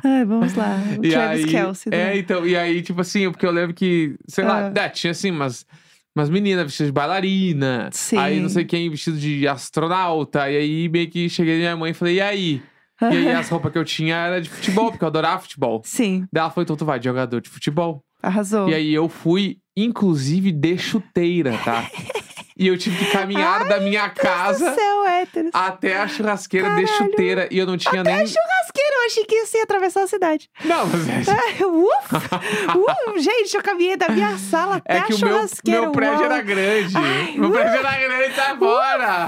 Ai, 0.06 0.26
vamos 0.26 0.54
lá. 0.56 0.78
O 1.00 1.06
E 1.06 1.10
Travis 1.10 1.44
aí, 1.46 1.50
Kelce. 1.52 1.90
É, 1.90 2.06
né? 2.06 2.18
então, 2.18 2.46
e 2.46 2.56
aí, 2.58 2.82
tipo 2.82 3.00
assim, 3.02 3.30
porque 3.32 3.46
eu 3.46 3.52
lembro 3.52 3.74
que, 3.74 4.16
sei 4.28 4.44
lá, 4.44 4.72
Ah. 4.76 4.80
é, 4.82 4.90
tinha 4.90 5.12
assim, 5.12 5.32
umas, 5.32 5.66
umas 6.16 6.30
meninas 6.30 6.64
vestidas 6.66 6.88
de 6.88 6.94
bailarina. 6.94 7.90
Sim. 7.94 8.18
Aí 8.18 8.40
não 8.40 8.50
sei 8.50 8.66
quem 8.66 8.90
vestido 8.90 9.18
de 9.18 9.48
astronauta. 9.48 10.50
E 10.52 10.58
aí 10.58 10.90
meio 10.90 11.10
que 11.10 11.30
cheguei 11.30 11.54
na 11.56 11.60
minha 11.60 11.78
mãe 11.78 11.92
e 11.92 11.94
falei, 11.94 12.16
e 12.16 12.22
aí? 12.22 12.62
E 13.02 13.06
aí 13.06 13.32
as 13.32 13.50
roupas 13.50 13.72
que 13.72 13.78
eu 13.78 13.84
tinha 13.86 14.16
era 14.16 14.42
de 14.42 14.50
futebol, 14.50 14.90
porque 14.92 15.04
eu 15.04 15.08
adorava 15.08 15.42
futebol. 15.42 15.82
Sim, 15.86 16.26
Daí 16.32 16.42
ela 16.42 16.50
falou, 16.50 16.64
então 16.64 16.76
tu 16.76 16.86
vai 16.86 17.00
de 17.00 17.06
jogador 17.06 17.42
de 17.42 17.50
futebol. 17.50 18.04
arrasou. 18.22 18.70
E 18.70 18.74
aí 18.74 18.94
eu 18.94 19.10
fui, 19.10 19.58
inclusive, 19.76 20.52
de 20.52 20.78
chuteira, 20.78 21.58
tá? 21.64 21.90
E 22.58 22.68
eu 22.68 22.78
tive 22.78 22.98
que 23.06 23.12
caminhar 23.12 23.68
da 23.68 23.80
minha 23.80 24.10
casa 24.10 24.70
Do 24.72 24.76
céu, 24.76 25.04
até 25.54 25.98
a 25.98 26.08
churrasqueira 26.08 26.70
de 26.76 26.88
chuteira. 26.88 27.48
E 27.52 27.58
eu 27.58 27.66
não 27.66 27.78
tinha 27.78 28.04
nem. 28.04 28.14
Churrasqueiro, 28.28 28.94
eu 29.02 29.06
achei 29.08 29.26
que 29.26 29.36
ia 29.36 29.64
atravessar 29.64 30.04
a 30.04 30.08
cidade. 30.08 30.50
Não, 30.66 30.86
mas 30.88 31.28
é, 31.28 31.32
Ai, 31.32 31.64
Uf! 31.64 32.16
Uf! 32.78 33.20
Gente, 33.22 33.56
eu 33.56 33.64
caminhei 33.64 33.98
da 33.98 34.10
minha 34.10 34.38
sala 34.38 34.78
até 34.78 34.98
é 34.98 35.02
que 35.02 35.14
a 35.14 35.16
o 35.16 35.20
meu, 35.20 35.30
churrasqueira. 35.30 35.82
meu 35.82 35.92
prédio 35.92 36.16
uau. 36.20 36.26
era 36.26 36.42
grande. 36.42 36.94
Ai, 36.98 37.34
meu 37.38 37.50
uh. 37.50 37.52
prédio 37.52 37.80
era 37.80 38.08
grande, 38.08 38.34
tá 38.36 38.58
fora. 38.58 39.28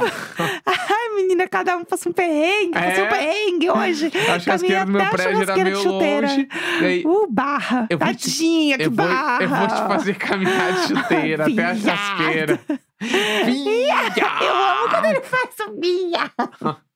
Ai, 0.66 1.10
menina, 1.16 1.48
cada 1.48 1.78
um 1.78 1.83
passa 1.83 2.10
um 2.10 2.13
perrengue. 2.13 2.71
Passei 2.74 3.04
um 3.04 3.06
É? 3.06 3.10
perrengue 3.10 3.69
hoje. 3.71 4.12
A 4.33 4.39
churrasqueira 4.39 4.86
do 4.86 4.92
meu 4.92 5.01
até 5.01 5.10
a 5.10 5.12
prédio 5.16 5.42
era 5.42 5.45
churrasqueira 5.56 5.69
meio 5.69 5.78
de 5.78 5.83
chuteira. 5.83 6.28
longe. 6.28 6.48
E 6.81 6.86
aí, 6.86 7.04
Uh, 7.06 7.28
barra. 7.30 7.88
Eu 7.89 7.98
vou 7.98 8.07
te- 8.16 8.24
Tadinha, 8.31 8.78
que 8.78 8.83
eu, 8.86 8.92
vou, 8.92 9.06
barra. 9.07 9.44
eu 9.44 9.50
vou 9.50 9.68
te 9.68 9.74
fazer 9.88 10.16
caminhar 10.16 10.71
de 10.74 10.88
chuteira 10.88 11.45
até 11.45 11.63
a 11.66 11.74
Viado. 11.74 12.60
Churrasqueira. 13.01 14.25
Eu 14.42 14.56
amo 14.56 14.89
quando 14.89 15.06
ele 15.06 15.21
faz 15.21 15.50
subinha. 15.56 16.31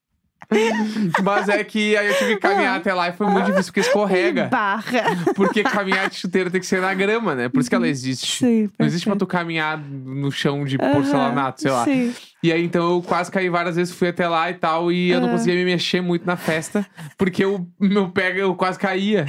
Mas 1.23 1.47
é 1.47 1.63
que 1.63 1.95
aí 1.95 2.07
eu 2.07 2.17
tive 2.17 2.33
que 2.35 2.41
caminhar 2.41 2.77
até 2.77 2.91
lá 2.91 3.07
e 3.09 3.13
foi 3.13 3.27
muito 3.27 3.45
difícil 3.45 3.65
porque 3.65 3.81
escorrega. 3.81 4.47
Barra. 4.47 5.03
Porque 5.35 5.61
caminhar 5.61 6.09
de 6.09 6.15
chuteira 6.15 6.49
tem 6.49 6.59
que 6.59 6.65
ser 6.65 6.81
na 6.81 6.91
grama, 6.93 7.35
né? 7.35 7.49
Por 7.49 7.59
isso 7.59 7.69
que 7.69 7.75
ela 7.75 7.87
existe. 7.87 8.37
Sim, 8.37 8.69
Não 8.79 8.87
existe 8.87 9.05
pra 9.05 9.15
tu 9.15 9.27
caminhar 9.27 9.77
no 9.77 10.31
chão 10.31 10.65
de 10.65 10.77
porcelanato, 10.77 11.61
sei 11.61 11.71
lá. 11.71 11.85
Sim. 11.85 12.15
E 12.41 12.51
aí, 12.51 12.63
então, 12.63 12.93
eu 12.93 13.01
quase 13.03 13.29
caí 13.29 13.47
várias 13.47 13.75
vezes, 13.75 13.93
fui 13.93 14.07
até 14.07 14.27
lá 14.27 14.49
e 14.49 14.55
tal, 14.55 14.91
e 14.91 15.11
eu 15.11 15.21
não 15.21 15.29
conseguia 15.29 15.55
me 15.55 15.65
mexer 15.65 16.01
muito 16.01 16.25
na 16.25 16.37
festa, 16.37 16.85
porque 17.17 17.45
o 17.45 17.67
meu 17.79 18.09
pé, 18.09 18.33
eu 18.35 18.55
quase 18.55 18.79
caía. 18.79 19.25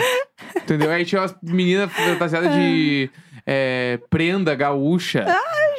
Entendeu? 0.56 0.90
Aí 0.90 1.04
tinha 1.04 1.20
umas 1.20 1.34
meninas 1.42 1.92
fantasiadas 1.92 2.52
de 2.54 3.10
é, 3.46 3.98
prenda 4.08 4.54
gaúcha. 4.54 5.24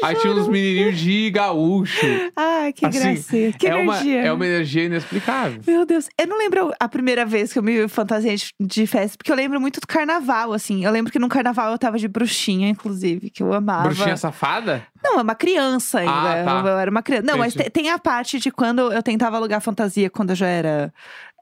aí 0.03 0.15
tinha 0.15 0.33
uns 0.33 0.47
menininhos 0.47 0.97
de 0.99 1.29
gaúcho. 1.31 2.05
Ai, 2.35 2.73
que 2.73 2.85
Assim, 2.85 2.99
gracinha. 2.99 3.53
Que 3.53 3.67
é, 3.67 3.75
uma, 3.75 3.93
energia. 3.95 4.21
é 4.21 4.31
uma 4.31 4.45
energia 4.45 4.83
inexplicável. 4.85 5.61
Meu 5.65 5.85
Deus, 5.85 6.07
eu 6.17 6.27
não 6.27 6.37
lembro 6.37 6.71
a 6.79 6.87
primeira 6.87 7.25
vez 7.25 7.51
que 7.53 7.59
eu 7.59 7.63
me 7.63 7.87
fantasiei 7.87 8.35
de, 8.59 8.87
festa, 8.87 9.17
porque 9.17 9.31
eu 9.31 9.35
lembro 9.35 9.59
muito 9.61 9.79
do 9.79 9.87
carnaval, 9.87 10.53
assim. 10.53 10.83
Eu 10.85 10.91
lembro 10.91 11.11
que 11.11 11.19
no 11.19 11.29
carnaval 11.29 11.71
eu 11.71 11.77
tava 11.77 11.97
de 11.97 12.07
bruxinha, 12.07 12.69
inclusive, 12.69 13.29
que 13.29 13.43
eu 13.43 13.53
amava. 13.53 13.83
Bruxinha 13.83 14.17
safada? 14.17 14.85
Não, 15.03 15.19
é 15.19 15.21
uma 15.21 15.35
criança 15.35 15.99
ainda. 15.99 16.11
Ah, 16.13 16.43
tá. 16.63 16.69
eu, 16.69 16.77
era 16.77 16.91
uma 16.91 17.01
criança. 17.01 17.23
Não, 17.25 17.37
mas 17.37 17.53
Entendi. 17.53 17.69
te- 17.69 17.73
tem 17.73 17.89
a 17.89 17.97
parte 17.99 18.39
de 18.39 18.51
quando 18.51 18.91
eu 18.91 19.01
tentava 19.03 19.37
alugar 19.37 19.61
fantasia 19.61 20.09
quando 20.09 20.31
eu 20.31 20.35
já 20.35 20.47
era 20.47 20.93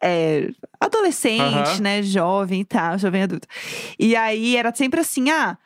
é, 0.02 0.50
adolescente, 0.80 1.42
Aham. 1.42 1.80
né? 1.82 2.02
Jovem 2.04 2.62
e 2.62 2.66
tal, 2.66 2.98
jovem 2.98 3.24
adulto. 3.24 3.48
E 3.98 4.16
aí 4.16 4.56
era 4.56 4.74
sempre 4.74 5.00
assim, 5.02 5.30
ah. 5.30 5.58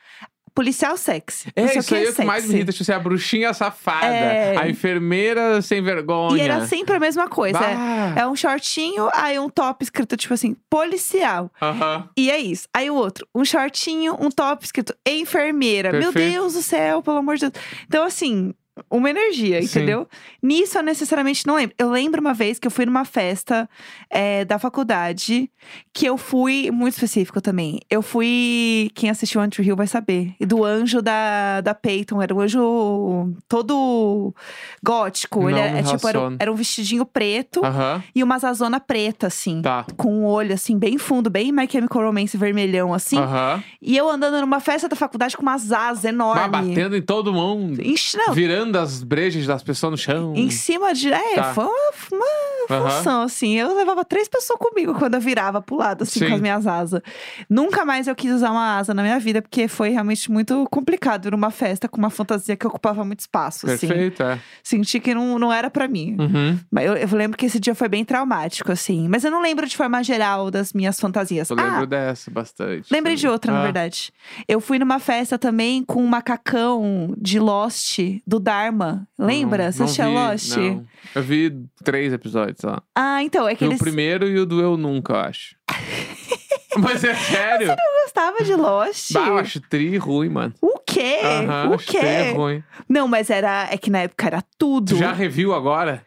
Policial 0.54 0.96
sexy. 0.96 1.48
É, 1.56 1.76
isso 1.78 1.88
que 1.88 1.94
aí 1.96 2.04
é 2.04 2.06
é 2.06 2.10
o 2.10 2.14
que 2.14 2.24
mais 2.24 2.46
me 2.46 2.54
irrita, 2.54 2.70
tipo 2.72 2.82
assim, 2.84 2.92
a 2.92 2.98
bruxinha 2.98 3.52
safada, 3.52 4.06
É. 4.06 4.56
a 4.56 4.68
enfermeira 4.68 5.60
sem 5.60 5.82
vergonha. 5.82 6.36
E 6.36 6.40
era 6.40 6.64
sempre 6.66 6.94
a 6.94 7.00
mesma 7.00 7.28
coisa. 7.28 7.58
é-. 7.58 8.20
É 8.20 8.26
um 8.26 8.36
shortinho, 8.36 9.08
aí 9.12 9.36
um 9.38 9.48
top 9.48 9.82
escrito, 9.82 10.16
tipo 10.16 10.32
assim, 10.32 10.54
policial. 10.70 11.50
Aham. 11.60 12.08
E 12.16 12.30
é 12.30 12.38
isso. 12.38 12.68
Aí 12.72 12.88
o 12.88 12.94
outro, 12.94 13.26
um 13.34 13.44
shortinho, 13.44 14.16
um 14.20 14.30
top 14.30 14.64
escrito 14.64 14.94
enfermeira. 15.04 15.90
Meu 15.90 16.12
Perfeito. 16.12 16.32
Deus 16.32 16.52
do 16.54 16.62
céu, 16.62 17.02
pelo 17.02 17.16
amor 17.16 17.36
de 17.36 17.50
Deus. 17.50 17.64
Então, 17.88 18.04
assim, 18.04 18.54
uma 18.90 19.08
energia, 19.08 19.60
Sim. 19.62 19.66
entendeu? 19.68 20.08
Nisso 20.42 20.78
eu 20.78 20.82
necessariamente 20.82 21.46
não 21.46 21.56
lembro. 21.56 21.74
Eu 21.78 21.90
lembro 21.90 22.20
uma 22.20 22.34
vez 22.34 22.58
que 22.58 22.66
eu 22.66 22.70
fui 22.70 22.84
numa 22.84 23.04
festa 23.04 23.68
é, 24.10 24.44
da 24.44 24.58
faculdade, 24.58 25.50
que 25.92 26.06
eu 26.06 26.16
fui, 26.16 26.70
muito 26.72 26.94
específico 26.94 27.40
também. 27.40 27.80
Eu 27.88 28.02
fui, 28.02 28.90
quem 28.94 29.10
assistiu 29.10 29.40
One 29.40 29.50
Tree 29.50 29.66
Hill 29.66 29.76
vai 29.76 29.86
saber, 29.86 30.34
e 30.40 30.46
do 30.46 30.64
anjo 30.64 31.00
da, 31.00 31.60
da 31.60 31.74
Peyton, 31.74 32.20
era 32.20 32.34
um 32.34 32.40
anjo 32.40 33.32
todo 33.48 34.34
gótico. 34.82 35.42
Não 35.42 35.50
Ele 35.50 35.60
é, 35.60 35.78
é 35.78 35.82
tipo, 35.82 36.08
era, 36.08 36.20
era 36.38 36.52
um 36.52 36.54
vestidinho 36.56 37.06
preto 37.06 37.64
Aham. 37.64 38.02
e 38.14 38.22
uma 38.22 38.38
zazona 38.38 38.80
preta, 38.80 39.28
assim. 39.28 39.62
Tá. 39.62 39.86
Com 39.96 40.12
um 40.20 40.24
olho, 40.24 40.52
assim, 40.54 40.78
bem 40.78 40.98
fundo, 40.98 41.30
bem 41.30 41.52
My 41.52 41.68
Chemical 41.70 42.02
Romance 42.02 42.36
vermelhão, 42.36 42.92
assim. 42.92 43.18
Aham. 43.18 43.62
E 43.80 43.96
eu 43.96 44.08
andando 44.08 44.40
numa 44.40 44.60
festa 44.60 44.88
da 44.88 44.96
faculdade 44.96 45.36
com 45.36 45.42
umas 45.42 45.70
asas 45.70 46.04
Mas 46.04 46.12
enormes. 46.12 46.50
batendo 46.50 46.96
em 46.96 47.02
todo 47.02 47.32
mundo. 47.32 47.80
Ixi, 47.80 48.16
não, 48.16 48.34
Virando 48.34 48.63
as 48.72 49.02
brejas 49.02 49.46
das 49.46 49.62
pessoas 49.62 49.90
no 49.92 49.96
chão. 49.98 50.32
em 50.36 50.50
cima 50.50 50.92
de. 50.94 51.12
É, 51.12 51.34
Tá. 51.34 51.54
foi 51.54 51.64
uma, 51.64 51.74
uma 52.12 52.76
Aham. 52.76 52.90
função, 52.90 53.22
assim. 53.22 53.54
Eu 53.56 53.74
levava 53.76 54.04
três 54.04 54.28
pessoas 54.28 54.58
comigo 54.58 54.94
quando 54.94 55.14
eu 55.14 55.20
virava 55.20 55.60
pro 55.60 55.76
lado, 55.76 56.02
assim, 56.02 56.20
Sim. 56.20 56.28
com 56.28 56.34
as 56.34 56.40
minhas 56.40 56.66
asas. 56.66 57.00
Nunca 57.48 57.84
mais 57.84 58.06
eu 58.06 58.14
quis 58.14 58.32
usar 58.32 58.50
uma 58.50 58.76
asa 58.78 58.94
na 58.94 59.02
minha 59.02 59.18
vida, 59.18 59.42
porque 59.42 59.68
foi 59.68 59.90
realmente 59.90 60.30
muito 60.30 60.66
complicado 60.70 61.26
ir 61.26 61.30
numa 61.32 61.50
festa 61.50 61.88
com 61.88 61.98
uma 61.98 62.10
fantasia 62.10 62.56
que 62.56 62.66
ocupava 62.66 63.04
muito 63.04 63.20
espaço, 63.20 63.66
assim. 63.70 63.86
Perfeito, 63.88 64.22
é. 64.22 64.38
Senti 64.62 65.00
que 65.00 65.14
não, 65.14 65.38
não 65.38 65.52
era 65.52 65.68
pra 65.70 65.86
mim. 65.88 66.16
Uhum. 66.18 66.58
Mas 66.70 66.86
eu, 66.86 66.96
eu 66.96 67.08
lembro 67.12 67.36
que 67.36 67.46
esse 67.46 67.58
dia 67.60 67.74
foi 67.74 67.88
bem 67.88 68.04
traumático, 68.04 68.70
assim. 68.72 69.08
Mas 69.08 69.24
eu 69.24 69.30
não 69.30 69.42
lembro 69.42 69.66
de 69.66 69.76
forma 69.76 70.02
geral 70.02 70.50
das 70.50 70.72
minhas 70.72 70.98
fantasias. 70.98 71.50
Eu 71.50 71.56
lembro 71.56 71.82
ah, 71.82 71.86
dessa 71.86 72.30
bastante. 72.30 72.92
Lembrei 72.92 73.16
de 73.16 73.26
outra, 73.28 73.52
na 73.52 73.60
Ah. 73.60 73.62
verdade. 73.64 74.12
Eu 74.48 74.60
fui 74.60 74.78
numa 74.78 74.98
festa 74.98 75.38
também 75.38 75.82
com 75.84 76.02
um 76.02 76.06
macacão 76.06 77.14
de 77.18 77.38
Lost, 77.38 77.98
do 78.26 78.38
Dharma. 78.54 79.08
Lembra? 79.18 79.64
Não, 79.64 79.72
Você 79.72 80.02
não 80.02 80.14
Lost? 80.14 80.56
não. 80.56 80.86
Eu 81.14 81.22
vi 81.22 81.52
três 81.82 82.12
episódios 82.12 82.60
lá. 82.62 82.80
Ah, 82.94 83.22
então, 83.22 83.48
é 83.48 83.54
que 83.56 83.64
eles 83.64 83.80
O 83.80 83.82
primeiro 83.82 84.28
e 84.28 84.38
o 84.38 84.46
do 84.46 84.60
Eu 84.60 84.76
Nunca, 84.76 85.12
eu 85.12 85.18
acho. 85.20 85.56
Mas 86.78 87.02
é 87.04 87.14
sério? 87.14 87.74
gostavam 88.04 88.42
de 88.44 88.54
Lost. 88.54 89.12
Bah, 89.12 89.28
eu 89.28 89.38
acho 89.38 89.60
tri 89.60 89.96
ruim, 89.96 90.28
mano. 90.28 90.52
O 90.60 90.78
quê? 90.86 91.18
O 91.70 91.74
acho 91.74 91.86
tri 91.86 91.98
quê? 91.98 92.30
ruim. 92.34 92.62
Não, 92.88 93.06
mas 93.06 93.30
era. 93.30 93.68
É 93.70 93.76
que 93.76 93.90
na 93.90 94.00
época 94.00 94.26
era 94.26 94.42
tudo. 94.58 94.94
Tu 94.94 94.96
já 94.98 95.12
reviu 95.12 95.54
agora? 95.54 96.04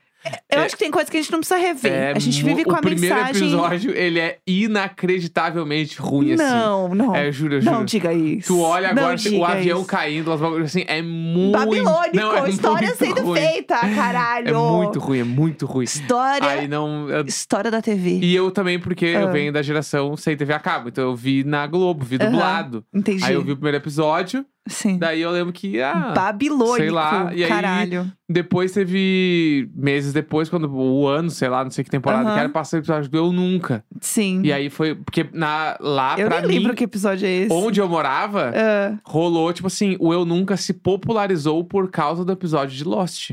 Eu 0.52 0.62
é- 0.62 0.66
acho 0.66 0.76
que 0.76 0.80
tem 0.84 0.92
coisa 0.92 1.10
que 1.10 1.18
a 1.18 1.22
gente 1.22 1.32
não 1.32 1.40
precisa 1.40 1.60
rever. 1.60 1.92
É 1.92 2.12
a 2.12 2.20
gente 2.20 2.44
vive 2.44 2.64
com 2.64 2.72
o 2.72 2.76
a 2.76 2.82
primeiro 2.82 3.16
mensagem. 3.16 3.42
episódio, 3.44 3.92
ele 3.92 4.20
é 4.20 4.38
inacreditavelmente 4.48 6.00
ruim, 6.00 6.34
assim. 6.34 6.44
Não, 6.44 6.94
não. 6.96 7.16
É, 7.16 7.32
juro, 7.32 7.56
eu 7.56 7.62
juro. 7.62 7.76
Não 7.76 7.86
diga 7.86 8.14
isso. 8.14 8.48
Tu 8.48 8.60
olha 8.62 8.94
Não 8.94 9.04
agora 9.04 9.16
diga 9.18 9.38
o 9.38 9.46
avião 9.46 9.80
isso. 9.80 9.88
caindo, 9.88 10.32
as 10.32 10.40
bagulhos 10.40 10.66
assim, 10.70 10.84
é 10.88 11.02
muito. 11.02 11.52
Babilônico, 11.58 12.16
não, 12.16 12.46
é 12.46 12.50
história 12.50 12.88
muito 12.88 12.98
sendo 13.00 13.22
ruim. 13.24 13.40
feita, 13.40 13.78
caralho. 13.80 14.50
É 14.50 14.54
muito 14.54 15.00
ruim, 15.00 15.20
é 15.20 15.24
muito 15.24 15.66
ruim. 15.66 15.84
História. 15.86 16.48
Aí 16.48 16.68
não. 16.68 17.10
eu- 17.10 17.26
História 17.26 17.70
da 17.72 17.82
TV. 17.82 18.20
E 18.22 18.36
eu 18.36 18.52
também, 18.52 18.80
porque 18.80 19.06
eu 19.06 19.28
Ah. 19.28 19.32
venho 19.32 19.52
da 19.52 19.62
geração 19.62 20.16
sem 20.18 20.36
TV 20.36 20.54
a 20.54 20.60
cabo. 20.60 20.90
Então 20.90 21.04
eu 21.04 21.16
vi 21.16 21.44
na 21.44 21.66
Globo, 21.68 22.06
vi 22.06 22.18
dublado. 22.18 22.84
Entendi. 22.94 23.24
Aí 23.24 23.34
eu 23.34 23.44
vi 23.44 23.52
o 23.52 23.56
primeiro 23.56 23.78
episódio, 23.78 24.46
Sim. 24.68 24.98
daí 24.98 25.22
eu 25.22 25.32
lembro 25.32 25.52
que. 25.54 25.82
Ah, 25.82 26.14
Babilônico. 26.16 26.78
sei 26.78 26.90
lá, 26.90 27.32
e 27.34 27.44
aí- 27.44 27.50
caralho. 27.50 28.12
depois 28.30 28.72
teve. 28.72 29.70
Meses 29.76 30.14
depois, 30.14 30.50
quando 30.50 30.72
o 30.74 31.08
ano, 31.08 31.30
sei 31.30 31.50
lá, 31.50 31.64
não 31.64 31.72
sei 31.72 31.84
que 31.84 31.90
temporada 31.90 32.24
Aham. 32.24 32.34
que 32.34 32.40
era, 32.40 32.50
passou 32.50 32.78
o 32.78 32.82
episódio 32.82 33.10
do 33.10 33.18
Eu 33.18 33.32
Nunca. 33.32 33.84
Sim. 34.02 34.42
E 34.44 34.52
aí 34.52 34.70
foi. 34.70 34.96
Porque 34.96 35.28
na, 35.34 35.78
lá, 35.80 36.16
eu 36.20 36.28
pra 36.28 36.42
nem 36.42 36.50
mim, 36.50 36.56
lembro 36.60 36.76
que 36.76 36.84
episódio 36.84 37.26
é 37.26 37.32
esse. 37.32 37.54
onde 37.54 37.80
eu 37.80 37.88
morava, 37.88 38.52
Ah, 38.56 38.98
rolou, 39.04 39.52
tipo 39.54 39.68
assim, 39.68 39.96
o 40.00 40.14
Eu 40.14 40.26
Nunca 40.26 40.58
se 40.58 40.74
popularizou 40.74 41.64
por 41.64 41.90
causa 41.90 42.24
do 42.26 42.32
episódio 42.32 42.76
de 42.78 42.84
Lost. 42.84 43.32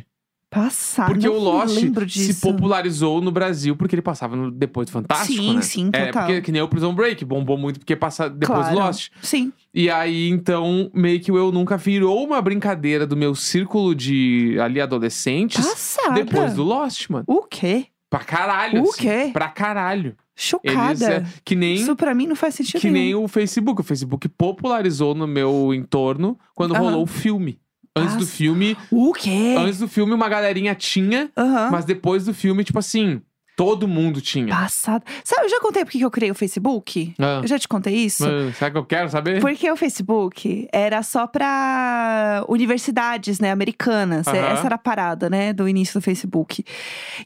Passar. 0.54 1.06
Porque 1.06 1.28
o 1.28 1.38
Lost 1.38 1.78
se 2.08 2.34
popularizou 2.40 3.20
no 3.20 3.30
Brasil 3.30 3.76
porque 3.76 3.94
ele 3.94 4.02
passava 4.02 4.36
no- 4.36 4.50
depois 4.50 4.86
do 4.86 4.92
Fantástico, 4.92 5.42
Sim, 5.42 5.54
né? 5.56 5.62
sim, 5.62 5.90
É, 5.92 6.06
total. 6.06 6.26
porque 6.26 6.40
que 6.42 6.52
nem 6.52 6.62
o 6.62 6.68
Prison 6.68 6.94
Break, 6.94 7.24
bombou 7.24 7.58
muito 7.58 7.78
porque 7.80 7.96
passa 7.96 8.28
depois 8.30 8.60
claro. 8.60 8.74
do 8.74 8.80
Lost. 8.80 9.10
Sim. 9.22 9.52
E 9.72 9.90
aí, 9.90 10.28
então, 10.28 10.90
meio 10.94 11.20
que 11.20 11.32
o 11.32 11.36
Eu 11.36 11.50
Nunca 11.52 11.76
virou 11.76 12.24
uma 12.24 12.40
brincadeira 12.40 13.06
do 13.06 13.16
meu 13.16 13.34
círculo 13.34 13.94
de 13.94 14.56
ali 14.60 14.80
adolescentes 14.80 15.64
Passada. 15.66 16.14
depois 16.14 16.54
do 16.54 16.62
Lost, 16.62 17.08
mano. 17.10 17.24
O 17.26 17.42
quê? 17.42 17.86
Pra 18.08 18.20
caralho. 18.20 18.82
O 18.84 18.88
assim. 18.90 19.02
quê? 19.02 19.30
Pra 19.32 19.48
caralho. 19.48 20.14
Chocada. 20.36 20.90
Eles, 20.90 21.02
é, 21.02 21.24
que 21.44 21.54
nem, 21.54 21.74
Isso 21.76 21.94
pra 21.94 22.12
mim 22.14 22.26
não 22.26 22.34
faz 22.34 22.54
sentido 22.56 22.80
que 22.80 22.90
nem 22.90 23.04
nenhum. 23.06 23.22
o 23.24 23.28
Facebook. 23.28 23.80
O 23.80 23.84
Facebook 23.84 24.28
popularizou 24.28 25.14
no 25.14 25.26
meu 25.28 25.72
entorno 25.72 26.36
quando 26.54 26.74
Aham. 26.74 26.82
rolou 26.84 27.02
o 27.04 27.06
filme. 27.06 27.58
Antes 27.96 28.16
do 28.16 28.26
filme, 28.26 28.76
O 28.90 29.12
quê? 29.12 29.54
antes 29.56 29.78
do 29.78 29.86
filme 29.86 30.12
uma 30.12 30.28
galerinha 30.28 30.74
tinha, 30.74 31.30
Aham. 31.36 31.70
mas 31.70 31.84
depois 31.84 32.24
do 32.24 32.34
filme, 32.34 32.64
tipo 32.64 32.78
assim, 32.78 33.22
todo 33.56 33.86
mundo 33.86 34.20
tinha. 34.20 34.54
Passada. 34.54 35.04
Sabe, 35.22 35.46
eu 35.46 35.48
já 35.48 35.60
contei 35.60 35.84
porque 35.84 35.98
que 35.98 36.04
eu 36.04 36.10
criei 36.10 36.30
o 36.30 36.34
Facebook? 36.34 37.14
Ah. 37.18 37.40
Eu 37.42 37.48
já 37.48 37.58
te 37.58 37.68
contei 37.68 37.94
isso? 37.94 38.24
Mas, 38.24 38.56
Será 38.56 38.70
que 38.70 38.78
eu 38.78 38.84
quero 38.84 39.08
saber? 39.08 39.40
Porque 39.40 39.70
o 39.70 39.76
Facebook 39.76 40.68
era 40.72 41.02
só 41.02 41.26
pra 41.26 42.44
universidades, 42.48 43.40
né, 43.40 43.50
americanas. 43.50 44.26
Aham. 44.26 44.36
Essa 44.36 44.66
era 44.66 44.74
a 44.74 44.78
parada, 44.78 45.30
né, 45.30 45.52
do 45.52 45.68
início 45.68 46.00
do 46.00 46.02
Facebook. 46.02 46.64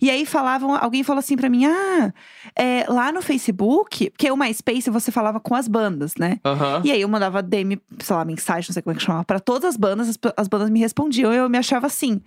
E 0.01 0.11
aí 0.11 0.27
falavam, 0.27 0.77
alguém 0.77 1.03
falou 1.03 1.21
assim 1.21 1.37
pra 1.37 1.49
mim: 1.49 1.67
ah, 1.67 2.13
é, 2.55 2.85
lá 2.89 3.11
no 3.13 3.23
Facebook, 3.23 4.11
porque 4.11 4.31
o 4.31 4.37
MySpace 4.37 4.91
você 4.91 5.11
falava 5.11 5.41
com 5.41 5.55
as 5.55 5.69
bandas, 5.69 6.15
né? 6.17 6.39
E 6.85 6.93
aí 6.93 7.01
eu 7.01 7.09
mandava 7.09 7.43
DM, 7.43 7.81
sei 8.01 8.17
lá, 8.17 8.25
mensagem, 8.25 8.69
não 8.69 8.75
sei 8.75 8.83
como 8.83 8.95
é 8.95 8.99
que 8.99 9.05
chamava, 9.05 9.25
pra 9.25 9.41
todas 9.41 9.71
as 9.71 9.77
bandas, 9.77 10.09
as, 10.09 10.19
as 10.37 10.49
bandas 10.49 10.71
me 10.71 10.81
respondiam 10.81 11.33
e 11.33 11.37
eu 11.37 11.49
me 11.49 11.59
achava 11.59 11.87
assim. 11.87 12.21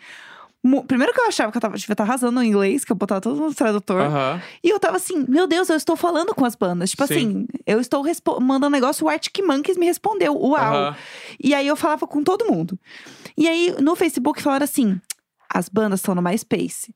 Primeiro 0.88 1.12
que 1.12 1.20
eu 1.20 1.28
achava 1.28 1.52
que 1.52 1.58
eu 1.58 1.62
tava, 1.62 1.76
devia 1.76 1.94
estar 1.94 2.04
arrasando 2.04 2.34
no 2.34 2.44
inglês, 2.44 2.86
que 2.86 2.92
eu 2.92 2.96
botava 2.96 3.20
tudo 3.20 3.42
no 3.42 3.54
tradutor. 3.54 4.02
Aham. 4.02 4.42
E 4.64 4.70
eu 4.70 4.80
tava 4.80 4.98
assim, 4.98 5.26
meu 5.28 5.48
Deus, 5.48 5.70
eu 5.70 5.76
estou 5.76 5.96
falando 5.96 6.36
com 6.36 6.46
as 6.46 6.56
bandas. 6.56 6.92
Tipo 6.92 7.08
Sim. 7.08 7.14
assim, 7.14 7.48
eu 7.66 7.80
estou 7.80 8.04
mandando 8.40 8.68
um 8.68 8.70
negócio, 8.70 9.06
o 9.06 9.10
Arctic 9.10 9.44
Monkeys 9.44 9.78
me 9.78 9.88
respondeu. 9.88 10.36
Uau! 10.36 10.56
Aham. 10.56 10.96
E 11.44 11.56
aí 11.56 11.68
eu 11.68 11.76
falava 11.76 12.06
com 12.06 12.24
todo 12.24 12.46
mundo. 12.46 12.80
E 13.36 13.48
aí 13.48 13.76
no 13.82 13.96
Facebook 13.96 14.42
falaram 14.42 14.66
assim: 14.66 15.02
as 15.50 15.68
bandas 15.68 16.00
estão 16.00 16.14
no 16.14 16.22
MySpace. 16.22 16.94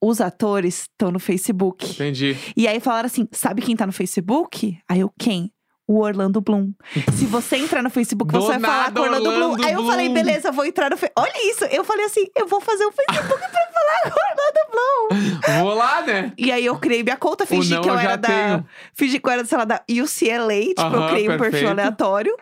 Os 0.00 0.20
atores 0.20 0.82
estão 0.82 1.10
no 1.10 1.18
Facebook. 1.18 1.92
Entendi. 1.92 2.36
E 2.56 2.66
aí 2.66 2.80
falaram 2.80 3.06
assim: 3.06 3.28
sabe 3.30 3.62
quem 3.62 3.76
tá 3.76 3.86
no 3.86 3.92
Facebook? 3.92 4.76
Aí 4.88 5.00
eu, 5.00 5.12
quem? 5.16 5.52
O 5.86 6.00
Orlando 6.00 6.40
Bloom. 6.40 6.72
Se 7.12 7.26
você 7.26 7.56
entrar 7.56 7.82
no 7.82 7.90
Facebook, 7.90 8.32
Do 8.32 8.40
você 8.40 8.58
vai 8.58 8.60
falar 8.60 8.92
com 8.92 9.00
o 9.00 9.02
Orlando, 9.02 9.28
Orlando 9.28 9.54
Bloom. 9.56 9.66
Aí 9.66 9.72
eu 9.74 9.84
falei, 9.86 10.08
beleza, 10.08 10.48
eu 10.48 10.52
vou 10.52 10.64
entrar 10.64 10.90
no 10.90 10.96
Facebook. 10.96 11.28
Olha 11.28 11.50
isso! 11.50 11.64
Eu 11.66 11.84
falei 11.84 12.06
assim: 12.06 12.26
eu 12.34 12.46
vou 12.46 12.60
fazer 12.60 12.86
um 12.86 12.92
Facebook 12.92 13.38
pra 13.38 13.48
falar 13.48 14.02
com 14.02 14.08
o 14.08 14.22
Orlando 14.30 14.70
Bloom. 14.72 15.62
Vou 15.62 15.74
lá, 15.74 16.02
né? 16.02 16.32
E 16.38 16.50
aí 16.50 16.64
eu 16.64 16.76
criei 16.78 17.02
minha 17.02 17.16
conta, 17.18 17.44
fingi 17.44 17.74
não 17.74 17.82
que 17.82 17.88
eu 17.88 17.92
eu 17.94 17.98
era 17.98 18.16
da. 18.16 18.28
tenho. 18.28 18.66
Fingi 18.94 19.18
que 19.20 19.28
eu 19.28 19.32
era, 19.32 19.44
sei 19.44 19.58
lá, 19.58 19.64
da 19.66 19.82
UCLA. 19.90 20.60
Tipo, 20.68 20.80
eu 20.80 20.86
Aham, 20.86 21.08
criei 21.10 21.24
um 21.24 21.36
perfil 21.36 21.38
perfeito. 21.50 21.68
aleatório. 21.70 22.36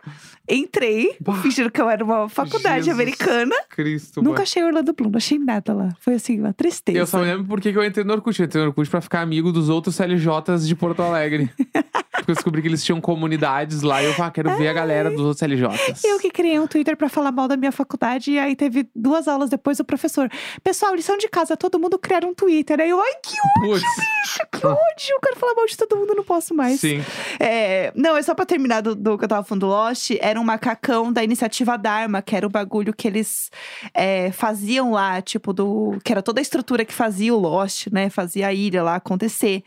Entrei, 0.48 1.16
fingindo 1.40 1.70
que 1.70 1.80
eu 1.80 1.88
era 1.88 2.04
uma 2.04 2.28
faculdade 2.28 2.84
Jesus 2.84 3.00
americana. 3.00 3.54
Cristo, 3.70 4.18
Nunca 4.20 4.30
mano. 4.30 4.42
achei 4.42 4.62
Orlando 4.62 4.92
Bloom, 4.92 5.10
não 5.10 5.16
achei 5.18 5.38
nada 5.38 5.72
lá. 5.72 5.88
Foi 6.00 6.14
assim, 6.14 6.38
uma 6.40 6.52
tristeza. 6.52 6.98
Eu 6.98 7.06
só 7.06 7.18
me 7.18 7.24
lembro 7.24 7.46
porque 7.46 7.72
que 7.72 7.78
eu 7.78 7.84
entrei 7.84 8.04
no 8.04 8.12
Orkut. 8.12 8.38
Eu 8.38 8.46
entrei 8.46 8.62
no 8.62 8.68
Orkut 8.70 8.90
pra 8.90 9.00
ficar 9.00 9.20
amigo 9.20 9.52
dos 9.52 9.68
outros 9.68 9.98
LJs 9.98 10.66
de 10.66 10.74
Porto 10.74 11.00
Alegre. 11.02 11.50
porque 12.22 12.32
eu 12.32 12.34
descobri 12.36 12.62
que 12.62 12.68
eles 12.68 12.84
tinham 12.84 13.00
comunidades 13.00 13.82
lá 13.82 14.02
e 14.02 14.06
eu 14.06 14.12
falei, 14.12 14.28
ah, 14.28 14.30
quero 14.30 14.56
ver 14.56 14.68
a 14.68 14.72
galera 14.72 15.10
dos 15.10 15.20
outros 15.20 15.42
LJs. 15.42 16.04
Eu 16.04 16.18
que 16.18 16.30
criei 16.30 16.58
um 16.58 16.66
Twitter 16.66 16.96
pra 16.96 17.08
falar 17.08 17.32
mal 17.32 17.48
da 17.48 17.56
minha 17.56 17.72
faculdade, 17.72 18.30
e 18.30 18.38
aí 18.38 18.54
teve 18.54 18.88
duas 18.94 19.26
aulas 19.26 19.50
depois 19.50 19.80
o 19.80 19.84
professor. 19.84 20.30
Pessoal, 20.62 20.94
lição 20.94 21.18
de 21.18 21.28
casa, 21.28 21.56
todo 21.56 21.78
mundo 21.78 21.98
criar 21.98 22.24
um 22.24 22.34
Twitter. 22.34 22.80
Aí 22.80 22.90
eu, 22.90 23.00
ai, 23.00 23.12
que 23.22 23.36
Putz, 23.60 23.82
bicho, 23.82 24.46
que 24.52 24.66
ódio! 24.66 25.10
Eu 25.10 25.20
quero 25.20 25.36
falar 25.36 25.54
mal 25.54 25.66
de 25.66 25.76
todo 25.76 25.96
mundo, 25.96 26.14
não 26.14 26.24
posso 26.24 26.54
mais. 26.54 26.80
sim. 26.80 27.02
É, 27.40 27.92
não, 27.94 28.16
é 28.16 28.22
só 28.22 28.34
pra 28.34 28.46
terminar 28.46 28.80
do, 28.80 28.94
do 28.94 29.18
que 29.18 29.24
eu 29.24 29.28
tava 29.28 29.44
falando 29.44 29.62
do 29.62 29.66
Lost. 29.66 30.10
Era 30.20 30.40
um 30.40 30.44
macacão 30.44 31.12
da 31.12 31.24
iniciativa 31.24 31.76
Dharma, 31.76 32.22
que 32.22 32.36
era 32.36 32.46
o 32.46 32.50
bagulho 32.50 32.94
que 32.94 33.08
eles 33.08 33.50
é, 33.92 34.30
faziam 34.32 34.92
lá, 34.92 35.20
tipo, 35.20 35.52
do. 35.52 35.98
Que 36.04 36.12
era 36.12 36.22
toda 36.22 36.40
a 36.40 36.42
estrutura 36.42 36.84
que 36.84 36.92
fazia 36.92 37.34
o 37.34 37.38
Lost, 37.38 37.88
né? 37.90 38.08
Fazia 38.10 38.48
a 38.48 38.52
ilha 38.52 38.82
lá 38.82 38.96
acontecer. 38.96 39.64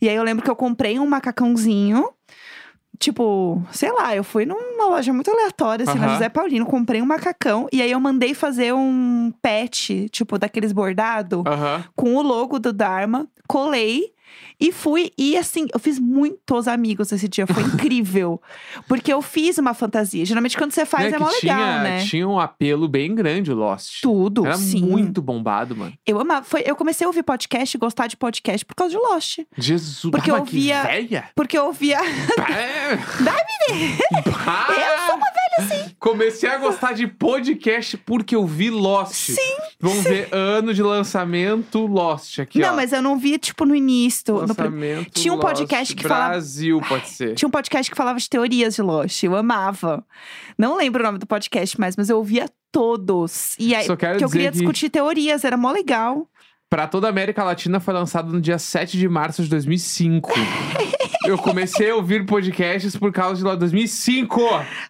E 0.00 0.08
aí 0.08 0.16
eu 0.16 0.22
lembro 0.22 0.44
que 0.44 0.50
eu 0.50 0.56
comprei 0.56 0.98
um 0.98 1.06
macacãozinho. 1.06 2.10
Tipo, 2.98 3.62
sei 3.70 3.92
lá, 3.92 4.16
eu 4.16 4.24
fui 4.24 4.44
numa 4.44 4.86
loja 4.86 5.12
muito 5.12 5.30
aleatória, 5.30 5.84
assim, 5.88 5.98
na 5.98 6.06
Aham. 6.06 6.14
José 6.14 6.28
Paulino, 6.28 6.66
comprei 6.66 7.00
um 7.00 7.06
macacão 7.06 7.68
e 7.72 7.80
aí 7.80 7.92
eu 7.92 8.00
mandei 8.00 8.34
fazer 8.34 8.74
um 8.74 9.32
patch, 9.40 9.90
tipo, 10.10 10.36
daqueles 10.36 10.72
bordado 10.72 11.44
Aham. 11.46 11.84
com 11.94 12.16
o 12.16 12.22
logo 12.22 12.58
do 12.58 12.72
Dharma, 12.72 13.28
colei 13.46 14.12
e 14.60 14.72
fui. 14.72 15.12
E 15.16 15.36
assim, 15.36 15.66
eu 15.72 15.78
fiz 15.78 15.98
muitos 15.98 16.66
amigos 16.66 17.12
esse 17.12 17.28
dia, 17.28 17.46
foi 17.46 17.62
incrível. 17.74 18.40
Porque 18.86 19.12
eu 19.12 19.22
fiz 19.22 19.58
uma 19.58 19.74
fantasia. 19.74 20.24
Geralmente 20.24 20.56
quando 20.56 20.72
você 20.72 20.84
faz 20.84 21.06
é 21.06 21.12
que 21.12 21.18
mó 21.18 21.26
legal, 21.26 21.40
tinha, 21.40 21.82
né? 21.82 22.04
tinha 22.04 22.28
um 22.28 22.38
apelo 22.38 22.88
bem 22.88 23.14
grande 23.14 23.52
o 23.52 23.54
Lost. 23.54 24.00
Tudo, 24.02 24.46
Era 24.46 24.56
sim. 24.56 24.82
muito 24.82 25.22
bombado, 25.22 25.76
mano. 25.76 25.92
Eu 26.06 26.20
amava. 26.20 26.44
Foi, 26.44 26.62
eu 26.66 26.74
comecei 26.74 27.04
a 27.04 27.08
ouvir 27.08 27.22
podcast 27.22 27.76
e 27.76 27.78
gostar 27.78 28.06
de 28.06 28.16
podcast 28.16 28.64
por 28.64 28.74
causa 28.74 28.94
de 28.94 29.00
Lost. 29.00 29.40
Jesus, 29.56 30.10
Porque 30.10 30.30
ah, 30.30 30.34
eu 30.34 30.40
mas 30.40 30.50
que. 30.50 30.70
Porque 31.34 31.58
eu 31.58 31.66
ouvia. 31.66 31.98
Pá. 32.36 32.46
Dá, 33.20 33.32
Pá. 34.44 34.66
Eu 34.70 35.06
sou 35.06 35.16
uma 35.16 35.26
Comecei 35.98 36.48
a 36.48 36.58
gostar 36.58 36.92
de 36.92 37.06
podcast 37.06 37.96
porque 37.98 38.34
eu 38.36 38.46
vi 38.46 38.70
Lost. 38.70 39.32
Sim, 39.32 39.56
Vamos 39.80 40.04
ver 40.04 40.28
ano 40.32 40.72
de 40.74 40.82
lançamento 40.82 41.86
Lost 41.86 42.38
aqui, 42.40 42.58
não, 42.60 42.72
ó. 42.72 42.76
mas 42.76 42.92
eu 42.92 43.02
não 43.02 43.18
vi, 43.18 43.38
tipo, 43.38 43.64
no 43.64 43.74
início. 43.74 44.34
no 44.34 44.40
Lançamento 44.40 45.10
Tinha 45.10 45.32
um 45.32 45.36
Lost. 45.36 45.46
podcast 45.48 45.94
que 45.94 46.02
falava- 46.02 46.30
Brasil, 46.30 46.80
pode 46.88 47.08
ser. 47.08 47.34
Tinha 47.34 47.46
um 47.48 47.50
podcast 47.50 47.90
que 47.90 47.96
falava 47.96 48.18
de 48.18 48.28
teorias 48.28 48.74
de 48.74 48.82
Lost. 48.82 49.22
Eu 49.22 49.34
amava. 49.36 50.04
Não 50.56 50.76
lembro 50.76 51.02
o 51.02 51.06
nome 51.06 51.18
do 51.18 51.26
podcast 51.26 51.78
mais, 51.80 51.96
mas 51.96 52.08
eu 52.08 52.16
ouvia 52.18 52.48
todos. 52.70 53.54
E 53.58 53.74
aí, 53.74 53.84
Só 53.86 53.96
quero 53.96 54.18
que 54.18 54.24
eu 54.24 54.30
queria 54.30 54.50
que- 54.50 54.58
discutir 54.58 54.88
teorias, 54.90 55.44
era 55.44 55.56
mó 55.56 55.70
legal. 55.72 56.28
Pra 56.70 56.86
toda 56.86 57.06
a 57.06 57.10
América 57.10 57.42
Latina 57.42 57.80
foi 57.80 57.94
lançado 57.94 58.30
no 58.30 58.40
dia 58.42 58.58
7 58.58 58.98
de 58.98 59.08
março 59.08 59.42
de 59.42 59.48
2005. 59.48 60.30
eu 61.26 61.36
comecei 61.38 61.90
a 61.90 61.94
ouvir 61.96 62.24
podcasts 62.26 62.96
por 62.96 63.12
causa 63.12 63.36
de 63.36 63.44
lá 63.44 63.54
2005. 63.54 64.40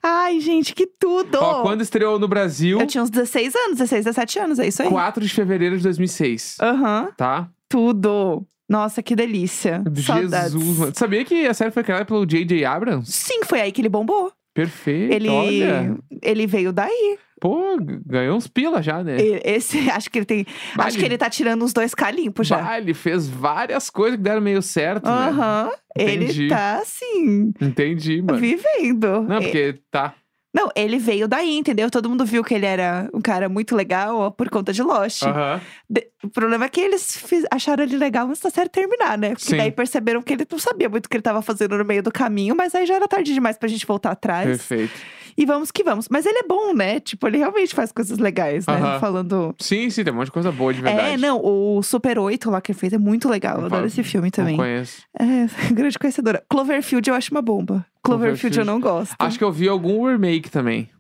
Ai, 0.03 0.41
gente, 0.41 0.75
que 0.75 0.87
tudo! 0.87 1.39
Ó, 1.41 1.63
quando 1.63 1.81
estreou 1.83 2.19
no 2.19 2.29
Brasil, 2.29 2.81
Eu 2.81 2.87
tinha 2.87 3.03
uns 3.03 3.11
16 3.11 3.55
anos, 3.55 3.79
16, 3.79 4.05
17 4.05 4.39
anos, 4.39 4.59
é 4.59 4.67
isso 4.69 4.83
aí. 4.83 4.89
4 4.89 5.23
de 5.25 5.31
fevereiro 5.33 5.77
de 5.77 5.83
2006. 5.83 6.57
Aham, 6.61 7.09
Tá? 7.17 7.49
tudo. 7.69 8.47
Nossa, 8.69 9.03
que 9.03 9.17
delícia. 9.17 9.83
Saudades. 10.05 10.53
Jesus, 10.53 10.79
mano. 10.79 10.93
Sabia 10.95 11.25
que 11.25 11.47
a 11.47 11.55
série 11.55 11.71
foi 11.71 11.83
criada 11.83 12.05
pelo 12.05 12.27
J.J. 12.27 12.67
Abrams? 12.67 13.11
Sim, 13.11 13.41
foi 13.45 13.63
aí 13.63 13.73
que 13.73 13.81
ele 13.81 13.89
bombou. 13.89 14.31
Perfeito. 14.59 15.13
Ele, 15.15 15.29
Olha. 15.29 15.97
ele 16.21 16.45
veio 16.47 16.73
daí. 16.73 17.17
Pô, 17.41 17.77
ganhou 18.05 18.37
uns 18.37 18.49
pila 18.49 18.83
já, 18.83 19.05
né? 19.05 19.17
Esse, 19.45 19.79
acho 19.89 20.11
que 20.11 20.19
ele 20.19 20.27
tem. 20.27 20.45
Acho 20.77 20.97
ele- 20.97 20.99
que 20.99 21.05
ele 21.05 21.17
tá 21.19 21.31
tirando 21.31 21.65
uns 21.65 21.73
dois 21.73 21.95
K 21.95 22.11
já. 22.43 22.57
Bah, 22.59 22.79
ele 22.79 22.93
fez 22.93 23.29
várias 23.29 23.89
coisas 23.89 24.17
que 24.17 24.25
deram 24.25 24.41
meio 24.41 24.61
certo, 24.61 25.05
né? 25.05 25.13
Aham. 25.29 25.71
Ele 25.97 26.25
Entendi. 26.25 26.49
tá 26.49 26.79
assim, 26.79 27.53
Entendi, 27.61 28.21
mano. 28.21 28.39
vivendo. 28.41 29.23
Não, 29.23 29.41
porque 29.41 29.75
tá. 29.91 30.15
Não, 30.59 30.69
ele 30.75 30.99
veio 30.99 31.29
daí, 31.29 31.57
entendeu? 31.57 31.89
Todo 31.89 32.09
mundo 32.11 32.25
viu 32.27 32.43
que 32.43 32.53
ele 32.53 32.67
era 32.67 33.09
um 33.15 33.21
cara 33.21 33.49
muito 33.49 33.77
legal 33.77 34.17
ó, 34.19 34.31
por 34.31 34.51
conta 34.51 34.73
de 34.73 34.83
Lost. 34.83 35.23
Aham. 35.23 35.61
De- 35.89 36.09
O 36.25 36.29
problema 36.29 36.65
é 36.65 36.69
que 36.69 36.81
eles 36.81 37.17
fiz- 37.17 37.45
acharam 37.49 37.85
ele 37.85 37.97
legal 37.97 38.27
antes 38.27 38.41
da 38.43 38.51
série 38.51 38.69
terminar, 38.69 39.17
né? 39.17 39.31
Porque 39.31 39.45
Sim. 39.45 39.57
daí 39.57 39.71
perceberam 39.71 40.21
que 40.21 40.33
ele 40.33 40.45
não 40.51 40.59
sabia 40.59 40.89
muito 40.89 41.07
o 41.07 41.09
que 41.09 41.17
ele 41.17 41.23
tava 41.23 41.41
fazendo 41.43 41.79
no 41.79 41.85
meio 41.85 42.03
do 42.03 42.11
caminho, 42.11 42.57
mas 42.57 42.75
aí 42.75 42.85
já 42.87 42.95
era 42.95 43.07
tarde 43.07 43.33
demais 43.33 43.57
pra 43.57 43.69
gente 43.69 43.87
voltar 43.87 44.11
atrás. 44.11 44.47
Perfeito. 44.49 44.93
E 45.39 45.47
vamos 45.47 45.71
que 45.71 45.85
vamos. 45.85 46.09
Mas 46.11 46.27
ele 46.27 46.41
é 46.41 46.43
bom, 46.43 46.75
né? 46.75 46.99
Tipo, 46.99 47.29
ele 47.29 47.39
realmente 47.39 47.73
faz 47.73 47.93
coisas 47.93 48.19
legais, 48.19 48.67
né? 48.67 48.75
Aham. 48.75 48.99
Falando. 48.99 49.55
Sim, 49.61 49.89
sim, 49.89 50.03
tem 50.03 50.13
um 50.13 50.17
monte 50.17 50.27
de 50.27 50.33
coisa 50.33 50.51
boa 50.51 50.75
de 50.75 50.83
verdade. 50.83 51.11
É, 51.11 51.17
não, 51.17 51.41
o 51.41 51.81
Super 51.81 52.19
8 52.19 52.51
lá 52.51 52.61
que 52.61 52.73
ele 52.73 52.79
fez 52.79 52.93
é 52.93 52.99
muito 52.99 53.29
legal. 53.29 53.61
Eu 53.61 53.67
adoro 53.67 53.87
esse 53.87 54.03
filme 54.03 54.33
também. 54.33 54.57
Não 54.57 54.65
conheço. 54.65 55.03
É, 55.17 55.47
grande 55.73 55.97
conhecedora. 55.97 56.43
Cloverfield 56.51 57.09
eu 57.09 57.15
acho 57.15 57.31
uma 57.31 57.41
bomba. 57.41 57.87
Cloverfield, 58.03 58.41
Cloverfield. 58.41 58.59
eu 58.59 58.65
não 58.65 58.81
gosto. 58.81 59.15
Acho 59.17 59.39
que 59.39 59.45
eu 59.45 59.53
vi 59.53 59.69
algum 59.69 60.09
remake 60.09 60.51
também. 60.51 60.91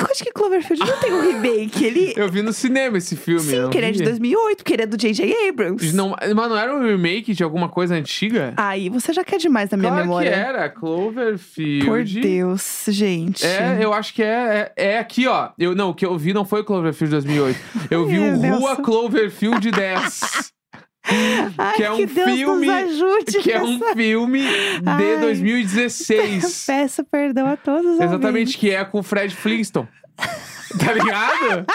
Eu 0.00 0.06
acho 0.06 0.22
que 0.22 0.32
Cloverfield 0.32 0.84
não 0.86 1.00
tem 1.00 1.12
um 1.12 1.20
remake. 1.20 1.84
Ele. 1.84 2.14
Eu 2.16 2.28
vi 2.30 2.40
no 2.40 2.52
cinema 2.52 2.98
esse 2.98 3.16
filme. 3.16 3.40
Sim, 3.40 3.68
que 3.68 3.78
ele 3.78 3.86
é 3.86 3.90
de 3.90 3.98
vi. 3.98 4.04
2008, 4.04 4.56
porque 4.58 4.72
ele 4.74 4.82
é 4.82 4.86
do 4.86 4.96
J.J. 4.96 5.48
Abrams. 5.48 5.92
Não, 5.92 6.10
mas 6.10 6.48
não 6.48 6.56
era 6.56 6.76
um 6.76 6.86
remake 6.86 7.34
de 7.34 7.42
alguma 7.42 7.68
coisa 7.68 7.96
antiga? 7.96 8.54
Aí 8.56 8.88
você 8.88 9.12
já 9.12 9.24
quer 9.24 9.38
demais 9.38 9.68
da 9.70 9.76
minha 9.76 9.90
claro 9.90 10.04
memória. 10.04 10.30
que 10.30 10.36
era. 10.36 10.68
Cloverfield. 10.68 11.84
Por 11.84 12.04
Deus, 12.04 12.84
gente. 12.88 13.44
É, 13.44 13.78
eu 13.80 13.92
acho 13.92 14.14
que 14.14 14.22
é, 14.22 14.72
é, 14.76 14.92
é 14.92 14.98
aqui, 14.98 15.26
ó. 15.26 15.50
Eu, 15.58 15.74
não, 15.74 15.90
o 15.90 15.94
que 15.94 16.06
eu 16.06 16.16
vi 16.16 16.32
não 16.32 16.44
foi 16.44 16.60
o 16.60 16.64
Cloverfield 16.64 17.10
2008. 17.10 17.60
Eu 17.90 18.06
vi 18.06 18.18
o 18.20 18.36
Rua. 18.36 18.76
Cloverfield 18.76 19.70
10. 19.70 20.52
Ai, 21.58 21.74
que 21.74 21.82
é 21.82 21.90
um 21.92 21.96
Deus 22.06 22.30
filme- 22.30 22.66
que 23.42 23.52
é 23.52 23.62
um 23.62 23.80
filme 23.94 24.40
de 24.42 24.82
Ai. 24.86 25.16
2016. 25.20 26.64
Peço 26.68 27.04
perdão 27.04 27.46
a 27.48 27.56
todos 27.56 27.86
os 27.94 28.00
Exatamente, 28.00 28.26
ouvintes. 28.26 28.56
que 28.56 28.70
é 28.70 28.84
com 28.84 28.98
o 29.00 29.02
Fred 29.02 29.34
Flintstone. 29.34 29.88
tá 30.78 30.92
ligado? 30.92 31.66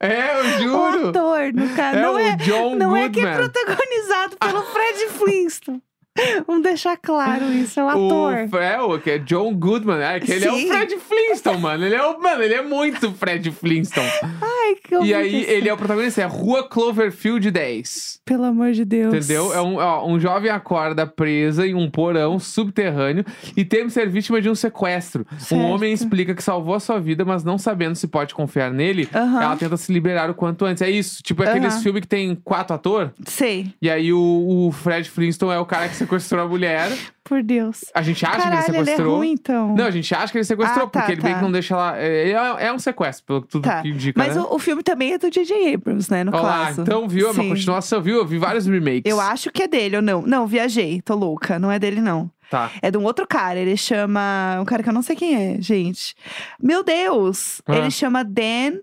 É, 0.00 0.34
eu 0.34 0.40
O 0.40 0.58
juro. 0.62 1.08
ator, 1.08 1.52
no 1.54 1.68
caso. 1.70 1.98
É 1.98 2.02
não 2.02 2.14
o 2.14 2.18
é, 2.18 2.36
John 2.36 2.74
não 2.76 2.96
é 2.96 3.08
que 3.08 3.20
é 3.20 3.22
Goodman. 3.22 3.36
protagonizado 3.50 4.36
pelo 4.36 4.62
Fred 4.66 5.06
Flintstone. 5.10 5.82
Vamos 6.46 6.62
deixar 6.62 6.96
claro 6.96 7.52
isso, 7.52 7.80
é 7.80 7.84
o 7.84 7.88
ator. 7.88 8.48
O, 8.52 8.56
é, 8.56 8.80
o 8.80 8.98
que 9.00 9.10
é 9.10 9.18
John 9.18 9.52
Goodman, 9.54 10.00
é 10.00 10.20
que 10.20 10.30
ele 10.30 10.44
é 10.44 10.52
o. 10.52 10.68
Fred 10.68 10.96
Flintstone, 10.98 11.60
mano. 11.60 11.84
Ele 11.84 11.94
é 11.94 12.02
o, 12.06 12.20
mano, 12.20 12.42
ele 12.42 12.54
é 12.54 12.62
muito 12.62 13.12
Fred 13.12 13.50
Flintstone. 13.50 14.08
Ai, 14.22 14.76
que 14.82 14.94
e 15.04 15.12
aí 15.12 15.34
horror. 15.36 15.50
ele 15.50 15.68
é 15.68 15.74
o 15.74 15.76
protagonista, 15.76 16.22
é 16.22 16.24
Rua 16.24 16.68
Cloverfield 16.68 17.50
10. 17.50 18.20
Pelo 18.24 18.44
amor 18.44 18.72
de 18.72 18.84
Deus. 18.84 19.12
Entendeu? 19.12 19.52
É 19.52 19.60
um, 19.60 19.76
ó, 19.76 20.06
um 20.06 20.18
jovem 20.20 20.50
acorda 20.50 21.06
presa 21.06 21.66
em 21.66 21.74
um 21.74 21.90
porão 21.90 22.38
subterrâneo 22.38 23.24
e 23.56 23.64
teme 23.64 23.90
ser 23.90 24.08
vítima 24.08 24.40
de 24.40 24.48
um 24.48 24.54
sequestro. 24.54 25.26
Certo. 25.38 25.60
Um 25.60 25.64
homem 25.64 25.92
explica 25.92 26.34
que 26.34 26.42
salvou 26.42 26.74
a 26.74 26.80
sua 26.80 27.00
vida, 27.00 27.24
mas 27.24 27.42
não 27.42 27.58
sabendo 27.58 27.96
se 27.96 28.06
pode 28.06 28.34
confiar 28.34 28.70
nele, 28.70 29.08
Aham. 29.14 29.42
ela 29.42 29.56
tenta 29.56 29.76
se 29.76 29.92
liberar 29.92 30.30
o 30.30 30.34
quanto 30.34 30.64
antes. 30.64 30.80
É 30.80 30.88
isso, 30.90 31.22
tipo 31.22 31.42
aqueles 31.42 31.74
Aham. 31.74 31.82
filmes 31.82 32.00
que 32.02 32.08
tem 32.08 32.34
quatro 32.36 32.74
atores, 32.74 33.10
Sei, 33.26 33.74
e 33.82 33.90
aí 33.90 34.12
o, 34.12 34.66
o 34.68 34.72
Fred 34.72 35.10
Flintstone 35.10 35.52
é 35.52 35.58
o 35.58 35.66
cara 35.66 35.88
que 35.88 36.03
sequestrou 36.04 36.44
a 36.44 36.48
mulher. 36.48 36.90
por 37.24 37.42
Deus. 37.42 37.84
A 37.94 38.02
gente 38.02 38.24
acha 38.24 38.36
Caralho, 38.36 38.64
que 38.64 38.70
ele 38.70 38.76
ele 38.76 38.82
é 38.82 38.84
sequestrou. 38.84 39.16
ruim, 39.16 39.32
então. 39.32 39.74
Não, 39.74 39.86
a 39.86 39.90
gente 39.90 40.14
acha 40.14 40.30
que 40.30 40.38
ele 40.38 40.44
sequestrou, 40.44 40.86
Ah, 40.86 40.88
tá, 40.90 41.00
porque 41.00 41.12
ele 41.12 41.22
tá. 41.22 41.34
que 41.34 41.42
não 41.42 41.50
deixa 41.52 41.74
ela. 41.74 41.98
É, 41.98 42.30
é- 42.30 42.66
é 42.66 42.72
um 42.72 42.78
sequestro, 42.78 43.24
pelo 43.26 43.42
que 43.42 43.48
tudo 43.48 43.62
Tá. 43.64 43.82
que 43.82 43.88
indica. 43.88 44.18
Mas 44.22 44.36
né? 44.36 44.42
o, 44.42 44.54
o 44.54 44.58
filme 44.58 44.82
também 44.82 45.12
é 45.14 45.18
do 45.18 45.30
J.J. 45.30 45.74
Abrams, 45.74 46.10
né? 46.10 46.22
No 46.24 46.32
Olha 46.32 46.42
lá, 46.42 46.64
caso. 46.66 46.82
então 46.82 47.08
viu? 47.08 47.28
É 47.28 47.30
uma 47.32 47.42
Sim. 47.42 47.48
continuação, 47.48 48.02
viu? 48.02 48.16
Eu 48.16 48.26
vi 48.26 48.38
vários 48.38 48.66
remakes. 48.66 49.02
Eu 49.10 49.20
acho 49.20 49.50
que 49.50 49.62
é 49.62 49.68
dele 49.68 49.96
ou 49.96 50.02
não. 50.02 50.22
Não, 50.22 50.46
viajei, 50.46 51.00
tô 51.02 51.14
louca. 51.14 51.58
Não 51.58 51.70
é 51.72 51.78
dele, 51.78 52.00
não. 52.00 52.30
Tá. 52.50 52.70
É 52.82 52.90
de 52.90 52.98
um 52.98 53.04
outro 53.04 53.26
cara. 53.26 53.58
Ele 53.58 53.76
chama. 53.76 54.58
Um 54.60 54.64
cara 54.64 54.82
que 54.82 54.88
eu 54.88 54.92
não 54.92 55.02
sei 55.02 55.16
quem 55.16 55.34
é, 55.34 55.60
gente. 55.60 56.14
Meu 56.62 56.84
Deus! 56.84 57.62
Ah. 57.66 57.76
Ele 57.76 57.90
chama 57.90 58.22
Dan 58.22 58.74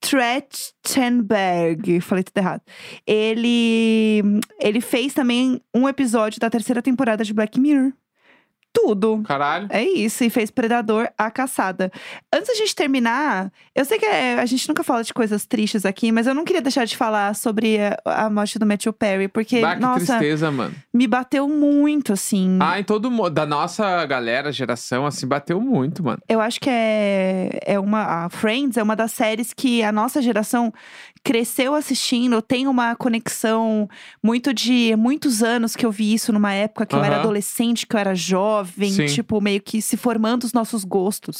Trachtenberg. 0.00 2.00
Falei 2.00 2.24
tudo 2.24 2.38
errado. 2.38 2.62
Ele. 3.06 4.22
Ele 4.58 4.80
fez 4.80 5.14
também 5.14 5.60
um 5.74 5.88
episódio 5.88 6.40
da 6.40 6.50
terceira 6.50 6.82
temporada 6.82 7.24
de 7.24 7.34
Black 7.34 7.60
Mirror. 7.60 7.92
Tudo. 8.72 9.22
Caralho. 9.26 9.66
É 9.70 9.82
isso, 9.82 10.22
e 10.22 10.30
fez 10.30 10.50
Predador 10.50 11.08
a 11.18 11.30
caçada. 11.30 11.90
Antes 12.32 12.48
da 12.48 12.54
gente 12.54 12.74
terminar, 12.74 13.50
eu 13.74 13.84
sei 13.84 13.98
que 13.98 14.06
é- 14.06 14.38
a 14.40 14.46
gente 14.46 14.68
nunca 14.68 14.84
fala 14.84 15.02
de 15.02 15.12
coisas 15.12 15.44
tristes 15.44 15.84
aqui, 15.84 16.12
mas 16.12 16.26
eu 16.26 16.34
não 16.34 16.44
queria 16.44 16.62
deixar 16.62 16.84
de 16.84 16.96
falar 16.96 17.34
sobre 17.34 17.78
a, 18.04 18.26
a 18.26 18.30
morte 18.30 18.58
do 18.58 18.66
Matthew 18.66 18.92
Perry, 18.92 19.26
porque, 19.28 19.60
Bah, 19.60 19.74
que 19.74 19.80
nossa, 19.82 20.06
tristeza, 20.18 20.50
mano. 20.52 20.74
me 20.94 21.06
bateu 21.08 21.48
muito, 21.48 22.12
assim. 22.12 22.58
Ah, 22.60 22.78
em 22.78 22.84
todo 22.84 23.10
mundo. 23.10 23.30
Da 23.30 23.44
nossa 23.44 24.06
galera, 24.06 24.52
geração, 24.52 25.04
assim, 25.04 25.26
bateu 25.26 25.60
muito, 25.60 26.04
mano. 26.04 26.18
Eu 26.28 26.40
acho 26.40 26.60
que 26.60 26.70
é, 26.70 27.58
é 27.66 27.78
uma. 27.78 28.24
A 28.26 28.28
Friends 28.30 28.76
é 28.76 28.82
uma 28.82 28.94
das 28.94 29.10
séries 29.12 29.52
que 29.52 29.82
a 29.82 29.90
nossa 29.90 30.22
geração 30.22 30.72
cresceu 31.22 31.74
assistindo, 31.74 32.40
tem 32.40 32.66
uma 32.66 32.96
conexão 32.96 33.88
muito 34.22 34.54
de 34.54 34.94
muitos 34.96 35.42
anos 35.42 35.76
que 35.76 35.84
eu 35.84 35.92
vi 35.92 36.14
isso 36.14 36.32
numa 36.32 36.52
época 36.52 36.86
que 36.86 36.94
eu 36.94 37.04
era 37.04 37.16
adolescente, 37.20 37.86
que 37.86 37.94
eu 37.94 38.00
era 38.00 38.14
jovem, 38.14 38.90
Sim. 38.90 39.06
tipo, 39.06 39.40
meio 39.40 39.60
que 39.60 39.82
se 39.82 39.96
formando 39.96 40.44
os 40.44 40.52
nossos 40.52 40.82
gostos. 40.84 41.36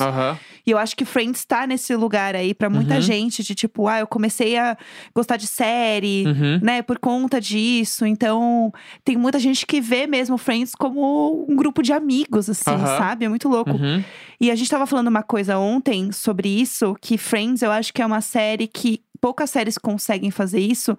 E 0.66 0.70
eu 0.70 0.78
acho 0.78 0.94
que 0.96 1.04
Friends 1.04 1.44
tá 1.44 1.66
nesse 1.66 1.94
lugar 1.96 2.36
aí 2.36 2.52
pra 2.54 2.68
muita 2.68 2.96
Uhum. 2.96 3.00
gente, 3.00 3.42
de 3.42 3.54
tipo, 3.54 3.88
ah, 3.88 4.00
eu 4.00 4.06
comecei 4.06 4.56
a 4.58 4.76
gostar 5.14 5.36
de 5.36 5.46
série. 5.46 6.24
Uhum. 6.26 6.60
Né, 6.62 6.82
por 6.82 6.98
conta 6.98 7.40
disso. 7.40 8.04
Então, 8.04 8.72
tem 9.04 9.16
muita 9.16 9.38
gente 9.38 9.64
que 9.66 9.80
vê 9.80 10.06
mesmo 10.06 10.36
Friends 10.36 10.74
como 10.74 11.46
um 11.48 11.56
grupo 11.56 11.82
de 11.82 11.92
amigos, 11.92 12.50
assim, 12.50 12.64
sabe? 12.64 13.24
É 13.24 13.28
muito 13.28 13.48
louco. 13.48 13.70
Uhum. 13.72 14.02
E 14.40 14.50
a 14.50 14.54
gente 14.54 14.70
tava 14.70 14.86
falando 14.86 15.08
uma 15.08 15.22
coisa 15.22 15.58
ontem 15.58 16.12
sobre 16.12 16.48
isso, 16.48 16.96
que 17.00 17.16
Friends 17.18 17.62
eu 17.62 17.70
acho 17.70 17.92
que 17.92 18.00
é 18.02 18.06
uma 18.06 18.20
série 18.20 18.66
que 18.66 19.02
poucas 19.20 19.50
séries 19.50 19.76
conseguem 19.78 20.30
fazer 20.30 20.60
isso, 20.60 20.96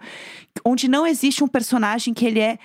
onde 0.65 0.87
não 0.87 1.05
existe 1.07 1.43
um 1.43 1.47
personagem 1.47 2.13
que 2.13 2.25
ele 2.25 2.39
é 2.39 2.57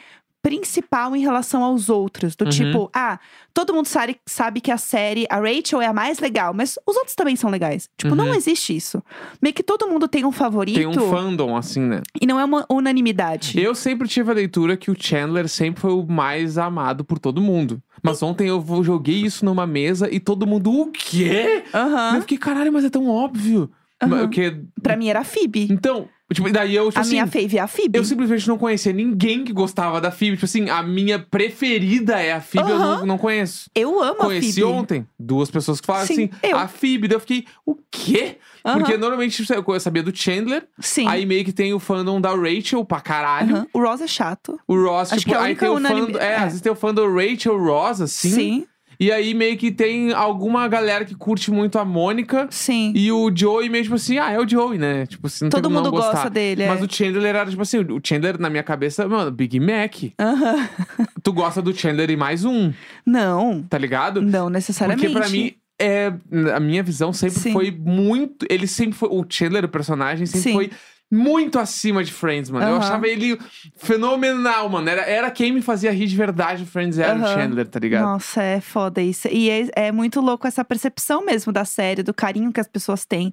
principal 0.42 1.16
em 1.16 1.20
relação 1.20 1.64
aos 1.64 1.88
outros. 1.88 2.36
Do 2.36 2.44
Uhum. 2.44 2.50
tipo, 2.52 2.90
ah, 2.94 3.18
todo 3.52 3.74
mundo 3.74 3.86
sabe, 3.86 4.16
sabe 4.24 4.60
que 4.60 4.70
a 4.70 4.78
série, 4.78 5.26
a 5.28 5.40
Rachel 5.40 5.80
é 5.82 5.86
a 5.86 5.92
mais 5.92 6.20
legal, 6.20 6.54
mas 6.54 6.78
os 6.86 6.96
outros 6.96 7.16
também 7.16 7.34
são 7.34 7.50
legais. 7.50 7.88
Tipo, 7.98 8.14
não 8.14 8.26
Uhum. 8.28 8.34
existe 8.34 8.76
isso. 8.76 9.02
Meio 9.42 9.52
que 9.52 9.64
todo 9.64 9.88
mundo 9.88 10.06
tem 10.06 10.24
um 10.24 10.30
favorito 10.30 10.76
Tem 10.76 10.86
um 10.86 10.92
fandom, 11.10 11.56
assim, 11.56 11.80
né? 11.80 12.00
e 12.20 12.26
não 12.26 12.38
é 12.38 12.44
uma 12.44 12.64
unanimidade. 12.70 13.60
Eu 13.60 13.74
sempre 13.74 14.06
tive 14.06 14.30
a 14.30 14.34
leitura 14.34 14.76
que 14.76 14.88
o 14.88 14.94
Chandler 14.96 15.48
sempre 15.48 15.80
foi 15.80 15.92
o 15.92 16.06
mais 16.06 16.58
amado 16.58 17.04
por 17.04 17.18
todo 17.18 17.40
mundo. 17.40 17.82
Mas 18.00 18.22
ontem 18.22 18.46
eu 18.46 18.64
joguei 18.84 19.22
isso 19.24 19.44
numa 19.44 19.66
mesa 19.66 20.08
e 20.14 20.20
todo 20.20 20.46
mundo, 20.46 20.70
o 20.70 20.92
quê? 20.92 21.64
Aham. 21.74 22.14
Eu 22.16 22.20
fiquei, 22.20 22.38
caralho, 22.38 22.72
mas 22.72 22.84
é 22.84 22.90
tão 22.90 23.08
óbvio. 23.08 23.68
Mas, 24.04 24.28
que... 24.30 24.61
Pra 24.82 24.96
mim 24.96 25.09
era 25.09 25.20
a 25.20 25.24
Phoebe. 25.24 25.68
Então, 25.70 26.09
tipo, 26.32 26.50
daí 26.52 26.74
eu, 26.74 26.87
tipo 26.88 26.98
a 26.98 27.00
assim. 27.00 27.12
minha 27.12 27.26
fave 27.26 27.56
é 27.56 27.61
a 27.61 27.66
Phoebe. 27.66 27.98
Eu 27.98 28.04
simplesmente 28.04 28.46
não 28.46 28.59
conhecia 28.59 28.92
ninguém 28.92 29.42
que 29.44 29.52
gostava 29.52 30.00
da 30.00 30.11
Phoebe. 30.11 30.37
Tipo 30.37 30.44
assim, 30.44 30.68
a 30.68 30.82
minha 30.82 31.18
preferida 31.18 32.20
é 32.20 32.32
a 32.32 32.40
Phoebe, 32.40 32.70
eu 32.70 32.76
Aham. 32.76 32.98
não, 32.98 33.06
não 33.06 33.18
conheço. 33.18 33.70
Eu 33.74 34.02
amo 34.02 34.16
Conheci 34.16 34.61
a 34.61 34.66
Phoebe. 34.66 34.78
ontem 34.78 35.06
duas 35.18 35.50
pessoas 35.50 35.80
que 35.80 35.87
falaram 35.87 36.06
Sim, 36.06 36.28
assim, 36.30 36.50
eu. 36.50 36.59
a 36.59 36.68
Phoebe. 36.68 37.09
Daí 37.09 37.16
eu 37.16 37.20
fiquei, 37.20 37.46
o 37.64 37.74
quê? 37.90 38.37
Aham. 38.64 38.78
Porque 38.78 38.96
normalmente 38.98 39.42
tipo, 39.44 39.72
eu 39.74 39.80
sabia 39.80 40.02
do 40.02 40.14
Chandler, 40.14 40.66
Sim. 40.80 41.06
aí 41.09 41.24
meio 41.24 41.44
que 41.44 41.52
tem 41.52 41.72
o 41.72 41.78
fandom 41.78 42.20
da 42.20 42.35
Rachel 42.35 42.85
pra 42.85 43.00
caralho. 43.00 43.56
Aham. 43.56 43.66
O 43.72 43.80
Ross 43.80 44.00
é 44.02 44.06
chato. 44.06 44.61
O 44.68 44.74
Ross, 44.76 45.12
Acho 45.12 45.20
tipo, 45.20 45.30
que 45.30 45.37
é 45.37 45.38
a 45.38 45.42
aí 45.42 45.46
única 45.52 45.66
tem 45.66 45.74
o 45.74 45.80
fandom. 45.80 46.18
É, 46.18 46.24
é. 46.32 46.37
às 46.37 46.44
vezes 46.44 46.61
tem 46.61 46.72
o 46.72 46.76
fandom 46.76 47.14
Rachel 47.14 47.59
Ross, 47.59 48.00
assim. 48.02 48.30
Sim. 48.30 48.66
E 48.98 49.12
aí 49.12 49.35
meio 49.35 49.56
que 49.56 49.70
tem 49.70 50.12
alguma 50.12 50.66
galera 50.68 51.04
que 51.04 51.14
curte 51.14 51.50
muito 51.50 51.78
a 51.78 51.85
Mônica. 51.85 52.46
Sim. 52.50 52.92
E 52.94 53.11
o 53.12 53.30
Joey 53.35 53.68
meio 53.68 53.85
tipo 53.85 53.96
assim, 53.96 54.18
ah, 54.18 54.30
é 54.30 54.38
o 54.38 54.48
Joey, 54.48 54.78
né? 54.78 55.06
Tipo 55.06 55.26
assim, 55.26 55.44
não 55.44 55.50
Todo 55.50 55.64
tem 55.64 55.72
mundo 55.72 55.85
não 55.85 55.90
gostar. 55.90 56.12
gosta 56.12 56.30
dele, 56.30 56.62
é. 56.62 56.68
Mas 56.68 56.82
o 56.82 56.92
Chandler 56.92 57.35
era 57.37 57.50
tipo 57.50 57.62
assim, 57.62 57.78
o 57.78 58.00
Chandler 58.02 58.40
na 58.40 58.48
minha 58.50 58.62
cabeça, 58.62 59.06
mano, 59.09 59.30
Big 59.30 59.59
Mac. 59.61 59.94
Aham. 60.18 60.68
Tu 61.22 61.32
gosta 61.32 61.61
do 61.61 61.74
Chandler 61.76 62.09
e 62.11 62.16
mais 62.16 62.44
um, 62.44 62.72
Não, 63.04 63.62
tá 63.62 63.76
ligado? 63.76 64.22
não 64.22 64.48
necessariamente. 64.48 65.09
Porque 65.09 65.18
pra 65.18 65.28
mim, 65.28 65.54
é, 65.78 66.12
a 66.54 66.61
minha 66.61 66.82
visão 66.82 67.12
sempre 67.12 67.40
Sim. 67.40 67.52
foi 67.52 67.70
muito. 67.70 68.46
Ele 68.48 68.66
sempre 68.66 68.96
foi. 68.96 69.09
O 69.11 69.24
Chandler, 69.28 69.64
o 69.64 69.68
personagem, 69.68 70.24
sempre 70.24 70.42
Sim. 70.42 70.54
foi 70.54 70.70
muito 71.10 71.58
acima 71.58 72.02
de 72.02 72.12
Friends, 72.12 72.50
mano. 72.50 72.66
Eu 72.66 72.74
Aham. 72.76 72.78
achava 72.84 73.06
ele 73.06 73.38
fenomenal, 73.76 74.68
mano. 74.68 74.88
Era, 74.88 75.02
era 75.02 75.30
quem 75.30 75.52
me 75.52 75.62
fazia 75.62 75.90
rir 75.92 76.06
de 76.06 76.16
verdade, 76.16 76.64
o 76.64 76.66
Friends 76.66 76.98
era 76.98 77.16
o 77.18 77.22
Aham. 77.22 77.34
Chandler, 77.34 77.66
tá 77.68 77.78
ligado? 77.78 78.02
Nossa, 78.04 78.42
é 78.42 78.60
foda 78.60 79.00
isso. 79.00 79.28
E 79.28 79.48
é, 79.48 79.68
é 79.76 79.92
muito 79.92 80.20
louco 80.20 80.46
essa 80.46 80.64
percepção 80.64 81.24
mesmo 81.24 81.52
da 81.52 81.64
série, 81.64 82.02
do 82.02 82.12
carinho 82.12 82.52
que 82.52 82.60
as 82.60 82.66
pessoas 82.68 83.04
têm. 83.04 83.32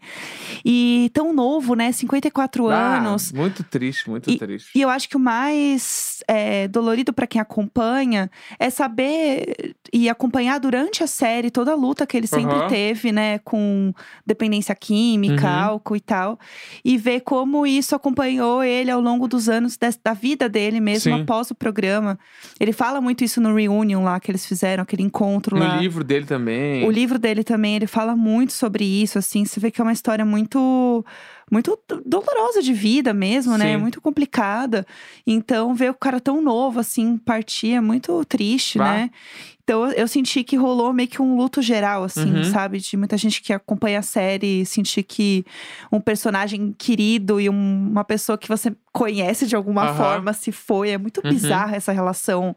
E 0.63 1.09
tão 1.13 1.33
novo, 1.33 1.73
né? 1.75 1.91
54 1.91 2.67
Ah, 2.69 2.97
anos. 2.97 3.31
Muito 3.31 3.63
triste, 3.63 4.09
muito 4.09 4.35
triste. 4.37 4.71
E 4.75 4.81
eu 4.81 4.89
acho 4.89 5.09
que 5.09 5.17
o 5.17 5.19
mais 5.19 6.19
é, 6.27 6.67
dolorido 6.67 7.11
pra 7.13 7.25
quem 7.27 7.41
acompanha 7.41 8.29
é 8.59 8.69
saber 8.69 9.75
e 9.91 10.09
acompanhar 10.09 10.59
durante 10.59 11.03
a 11.03 11.07
série 11.07 11.49
toda 11.51 11.71
a 11.71 11.75
luta 11.75 12.05
que 12.05 12.15
ele 12.15 12.27
sempre 12.27 12.57
Aham. 12.57 12.67
teve, 12.67 13.11
né, 13.11 13.39
com 13.39 13.93
dependência 14.25 14.73
química, 14.75 15.47
Uhum. 15.47 15.63
álcool 15.63 15.95
e 15.95 15.99
tal, 16.01 16.39
e 16.83 16.97
ver 16.97 17.21
como 17.21 17.62
isso 17.65 17.95
acompanhou 17.95 18.63
ele 18.63 18.89
ao 18.91 18.99
longo 19.01 19.27
dos 19.27 19.47
anos 19.49 19.77
des- 19.77 19.99
da 20.03 20.13
vida 20.13 20.47
dele 20.49 20.79
mesmo 20.79 21.13
Sim. 21.15 21.21
após 21.21 21.49
o 21.51 21.55
programa. 21.55 22.17
Ele 22.59 22.71
fala 22.73 22.99
muito 23.01 23.23
isso 23.23 23.39
no 23.41 23.53
reunion 23.55 24.03
lá 24.03 24.19
que 24.19 24.31
eles 24.31 24.45
fizeram, 24.45 24.83
aquele 24.83 25.03
encontro 25.03 25.57
lá. 25.57 25.75
No 25.75 25.81
livro 25.81 26.03
dele 26.03 26.25
também. 26.25 26.85
O 26.85 26.91
livro 26.91 27.17
dele 27.19 27.43
também, 27.43 27.75
ele 27.75 27.87
fala 27.87 28.15
muito 28.15 28.53
sobre 28.53 28.83
isso, 28.83 29.17
assim. 29.17 29.45
Você 29.45 29.59
vê 29.59 29.71
que 29.71 29.81
é 29.81 29.83
uma 29.83 29.93
história 29.93 30.25
muito, 30.25 31.05
muito 31.51 31.77
do- 31.87 32.01
dolorosa 32.05 32.61
de 32.61 32.73
vida 32.73 33.13
mesmo, 33.13 33.57
né? 33.57 33.73
Sim. 33.75 33.77
Muito 33.81 33.99
complicada. 34.01 34.85
Então, 35.25 35.73
ver 35.75 35.91
o 35.91 35.93
cara 35.93 36.19
tão 36.19 36.41
novo, 36.41 36.79
assim, 36.79 37.17
partir 37.17 37.73
é 37.73 37.81
muito 37.81 38.23
triste, 38.25 38.77
Bah. 38.79 38.85
né? 38.85 39.09
Então, 39.63 39.89
eu 39.91 40.07
senti 40.09 40.43
que 40.43 40.57
rolou 40.57 40.91
meio 40.91 41.07
que 41.07 41.21
um 41.21 41.37
luto 41.37 41.61
geral, 41.61 42.03
assim, 42.03 42.33
Uhum. 42.37 42.43
sabe? 42.43 42.79
De 42.79 42.97
muita 42.97 43.17
gente 43.17 43.41
que 43.41 43.53
acompanha 43.53 43.99
a 43.99 44.01
série 44.01 44.65
sentir 44.65 45.03
que 45.03 45.45
um 45.91 46.01
personagem 46.01 46.73
querido 46.77 47.39
e 47.39 47.49
um- 47.49 47.89
uma 47.91 48.03
pessoa 48.03 48.37
que 48.37 48.49
você 48.49 48.75
conhece 48.91 49.47
de 49.47 49.55
alguma 49.55 49.83
Aham. 49.85 49.95
forma 49.95 50.33
se 50.33 50.51
foi. 50.51 50.89
É 50.89 50.97
muito 50.97 51.21
Uhum. 51.23 51.29
bizarra 51.29 51.77
essa 51.77 51.91
relação 51.93 52.53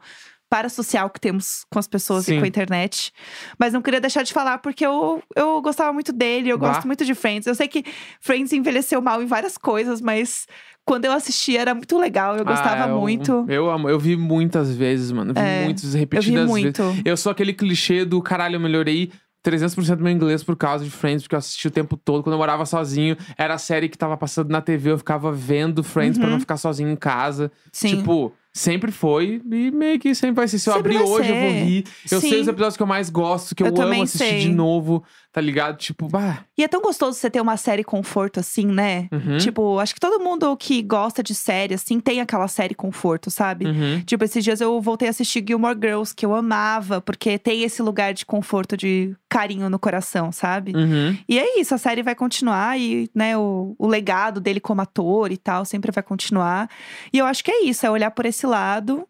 parasocial 0.49 1.11
que 1.11 1.21
temos 1.21 1.65
com 1.73 1.79
as 1.79 1.89
pessoas 1.89 2.25
Sim. 2.25 2.37
e 2.37 2.39
com 2.39 2.45
a 2.45 2.49
internet. 2.49 3.13
Mas 3.59 3.73
não 3.73 3.83
queria 3.83 4.01
deixar 4.01 4.23
de 4.23 4.33
falar, 4.33 4.59
porque 4.59 4.87
eu, 4.87 5.23
eu 5.35 5.61
gostava 5.61 5.93
muito 5.93 6.13
dele, 6.13 6.49
eu 6.51 6.59
Bah. 6.59 6.69
gosto 6.69 6.87
muito 6.87 7.05
de 7.05 7.15
Friends. 7.15 7.47
Eu 7.47 7.55
sei 7.55 7.69
que 7.69 7.85
Friends 8.21 8.53
envelheceu 8.53 9.01
mal 9.03 9.23
em 9.23 9.27
várias 9.27 9.59
coisas, 9.59 10.01
mas 10.01 10.47
quando 10.85 11.05
eu 11.05 11.13
assisti 11.13 11.57
era 11.57 11.75
muito 11.75 11.99
legal, 11.99 12.37
eu 12.37 12.45
gostava 12.45 12.85
Ah, 12.85 12.89
eu- 12.89 13.01
muito. 13.01 13.45
Eu 13.49 13.69
amo. 13.71 13.89
Eu 13.89 13.99
vi 13.99 14.17
muitas 14.17 14.75
vezes, 14.75 15.11
mano. 15.11 15.35
Vi 15.35 15.41
É, 15.41 15.65
muitas 15.65 15.85
Eu 15.85 15.91
vi 15.91 15.99
repetidas 15.99 16.35
vezes. 16.35 16.49
muito. 16.49 16.83
Eu 17.05 17.17
sou 17.17 17.33
aquele 17.33 17.53
clichê 17.53 18.05
do 18.05 18.23
caralho, 18.23 18.55
eu 18.57 18.61
melhorei 18.61 19.11
300% 19.43 20.01
meu 20.03 20.13
inglês 20.13 20.43
por 20.43 20.57
causa 20.57 20.85
de 20.85 20.91
Friends, 20.91 21.23
porque 21.23 21.35
eu 21.35 21.39
assisti 21.39 21.69
o 21.69 21.71
tempo 21.71 21.97
todo. 21.97 22.23
Quando 22.23 22.33
eu 22.35 22.39
morava 22.39 22.65
sozinho, 22.67 23.17
era 23.39 23.55
a 23.55 23.59
série 23.59 23.89
que 23.89 23.97
tava 23.97 24.17
passando 24.17 24.51
na 24.51 24.61
TV, 24.61 24.91
eu 24.91 24.99
ficava 24.99 25.31
vendo 25.33 25.83
Friends 25.85 26.19
pra 26.19 26.27
Uhum. 26.27 26.33
não 26.35 26.41
ficar 26.41 26.57
sozinho 26.57 26.89
em 26.91 26.97
casa. 26.97 27.51
Sim. 27.73 27.99
Tipo, 27.99 28.33
sempre 28.57 28.90
foi 28.90 29.42
e 29.53 29.71
meio 29.71 29.99
que 29.99 30.14
sempre 30.14 30.37
vai 30.37 30.49
ser. 30.49 30.59
Se 30.59 30.69
eu 30.71 30.75
Sempre 30.75 30.97
abrir 30.97 31.09
hoje, 31.09 31.29
eu 31.29 31.37
vou 31.40 31.51
ser. 31.51 31.64
rir. 31.64 31.85
Eu 32.11 32.21
sei 32.21 32.31
Sim. 32.31 32.40
os 32.40 32.49
episódios 32.49 32.77
que 32.77 32.83
eu 32.83 32.87
mais 32.87 33.11
gosto, 33.11 33.55
que 33.55 33.62
eu, 33.62 33.66
Eu 33.66 33.83
amo 33.83 34.03
assistir 34.03 34.19
sei. 34.19 34.40
de 34.40 34.49
novo, 34.49 35.05
tá 35.31 35.40
ligado? 35.40 35.77
Tipo, 35.77 36.09
bah. 36.09 36.38
E 36.57 36.64
é 36.64 36.69
tão 36.69 36.81
gostoso 36.81 37.19
você 37.19 37.29
ter 37.29 37.40
uma 37.40 37.59
série 37.59 37.85
conforto 37.85 38.40
assim, 38.40 38.66
né? 38.66 39.09
Uhum. 39.12 39.37
Tipo, 39.37 39.79
acho 39.79 39.92
que 39.92 40.01
todo 40.01 40.23
mundo 40.23 40.57
que 40.57 40.81
gosta 40.81 41.23
de 41.23 41.35
série, 41.35 41.75
assim, 41.75 42.01
tem 42.01 42.21
aquela 42.21 42.49
série 42.49 42.75
conforto, 42.75 43.31
sabe? 43.31 43.66
Uhum. 43.66 44.01
Tipo, 44.07 44.25
esses 44.25 44.42
dias 44.42 44.61
eu 44.62 44.81
voltei 44.81 45.09
a 45.09 45.11
assistir 45.11 45.45
Gilmore 45.47 45.77
Girls, 45.79 46.14
que 46.14 46.25
eu 46.25 46.35
amava, 46.35 47.01
porque 47.03 47.38
tem 47.38 47.62
esse 47.62 47.83
lugar 47.83 48.14
de 48.14 48.25
conforto, 48.25 48.77
de 48.77 49.14
carinho 49.29 49.69
no 49.69 49.79
coração, 49.79 50.33
sabe? 50.33 50.75
Uhum. 50.75 51.19
E 51.29 51.38
é 51.38 51.61
isso, 51.61 51.75
a 51.75 51.79
série 51.79 52.03
vai 52.03 52.14
continuar 52.14 52.81
e, 52.81 53.11
né, 53.14 53.37
o, 53.37 53.75
o 53.79 53.87
legado 53.87 54.40
dele 54.40 54.61
como 54.61 54.81
ator 54.81 55.31
e 55.31 55.37
tal 55.37 55.66
sempre 55.66 55.92
vai 55.92 56.03
continuar. 56.03 56.71
E 57.12 57.19
eu 57.19 57.27
acho 57.27 57.45
que 57.45 57.51
é 57.51 57.64
isso, 57.64 57.85
é 57.85 57.90
olhar 57.90 58.11
por 58.12 58.25
esse 58.25 58.46
lado 58.47 59.07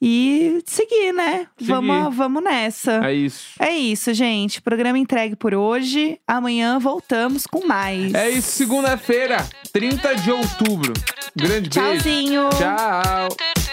e 0.00 0.62
seguir, 0.64 1.12
né? 1.12 1.46
Seguir. 1.58 1.72
Vamos, 1.72 2.14
vamos 2.16 2.42
nessa. 2.42 3.04
É 3.04 3.12
isso. 3.12 3.50
É 3.58 3.72
isso, 3.72 4.14
gente. 4.14 4.62
Programa 4.62 4.98
entregue 4.98 5.34
por 5.34 5.54
hoje. 5.54 6.20
Amanhã 6.26 6.78
voltamos 6.78 7.46
com 7.46 7.66
mais. 7.66 8.14
É 8.14 8.30
isso, 8.30 8.48
segunda-feira, 8.52 9.44
30 9.72 10.14
de 10.16 10.30
outubro. 10.30 10.92
Grande 11.34 11.68
beijo. 11.68 12.02
Tchauzinho. 12.02 12.48
Tchau. 12.50 13.67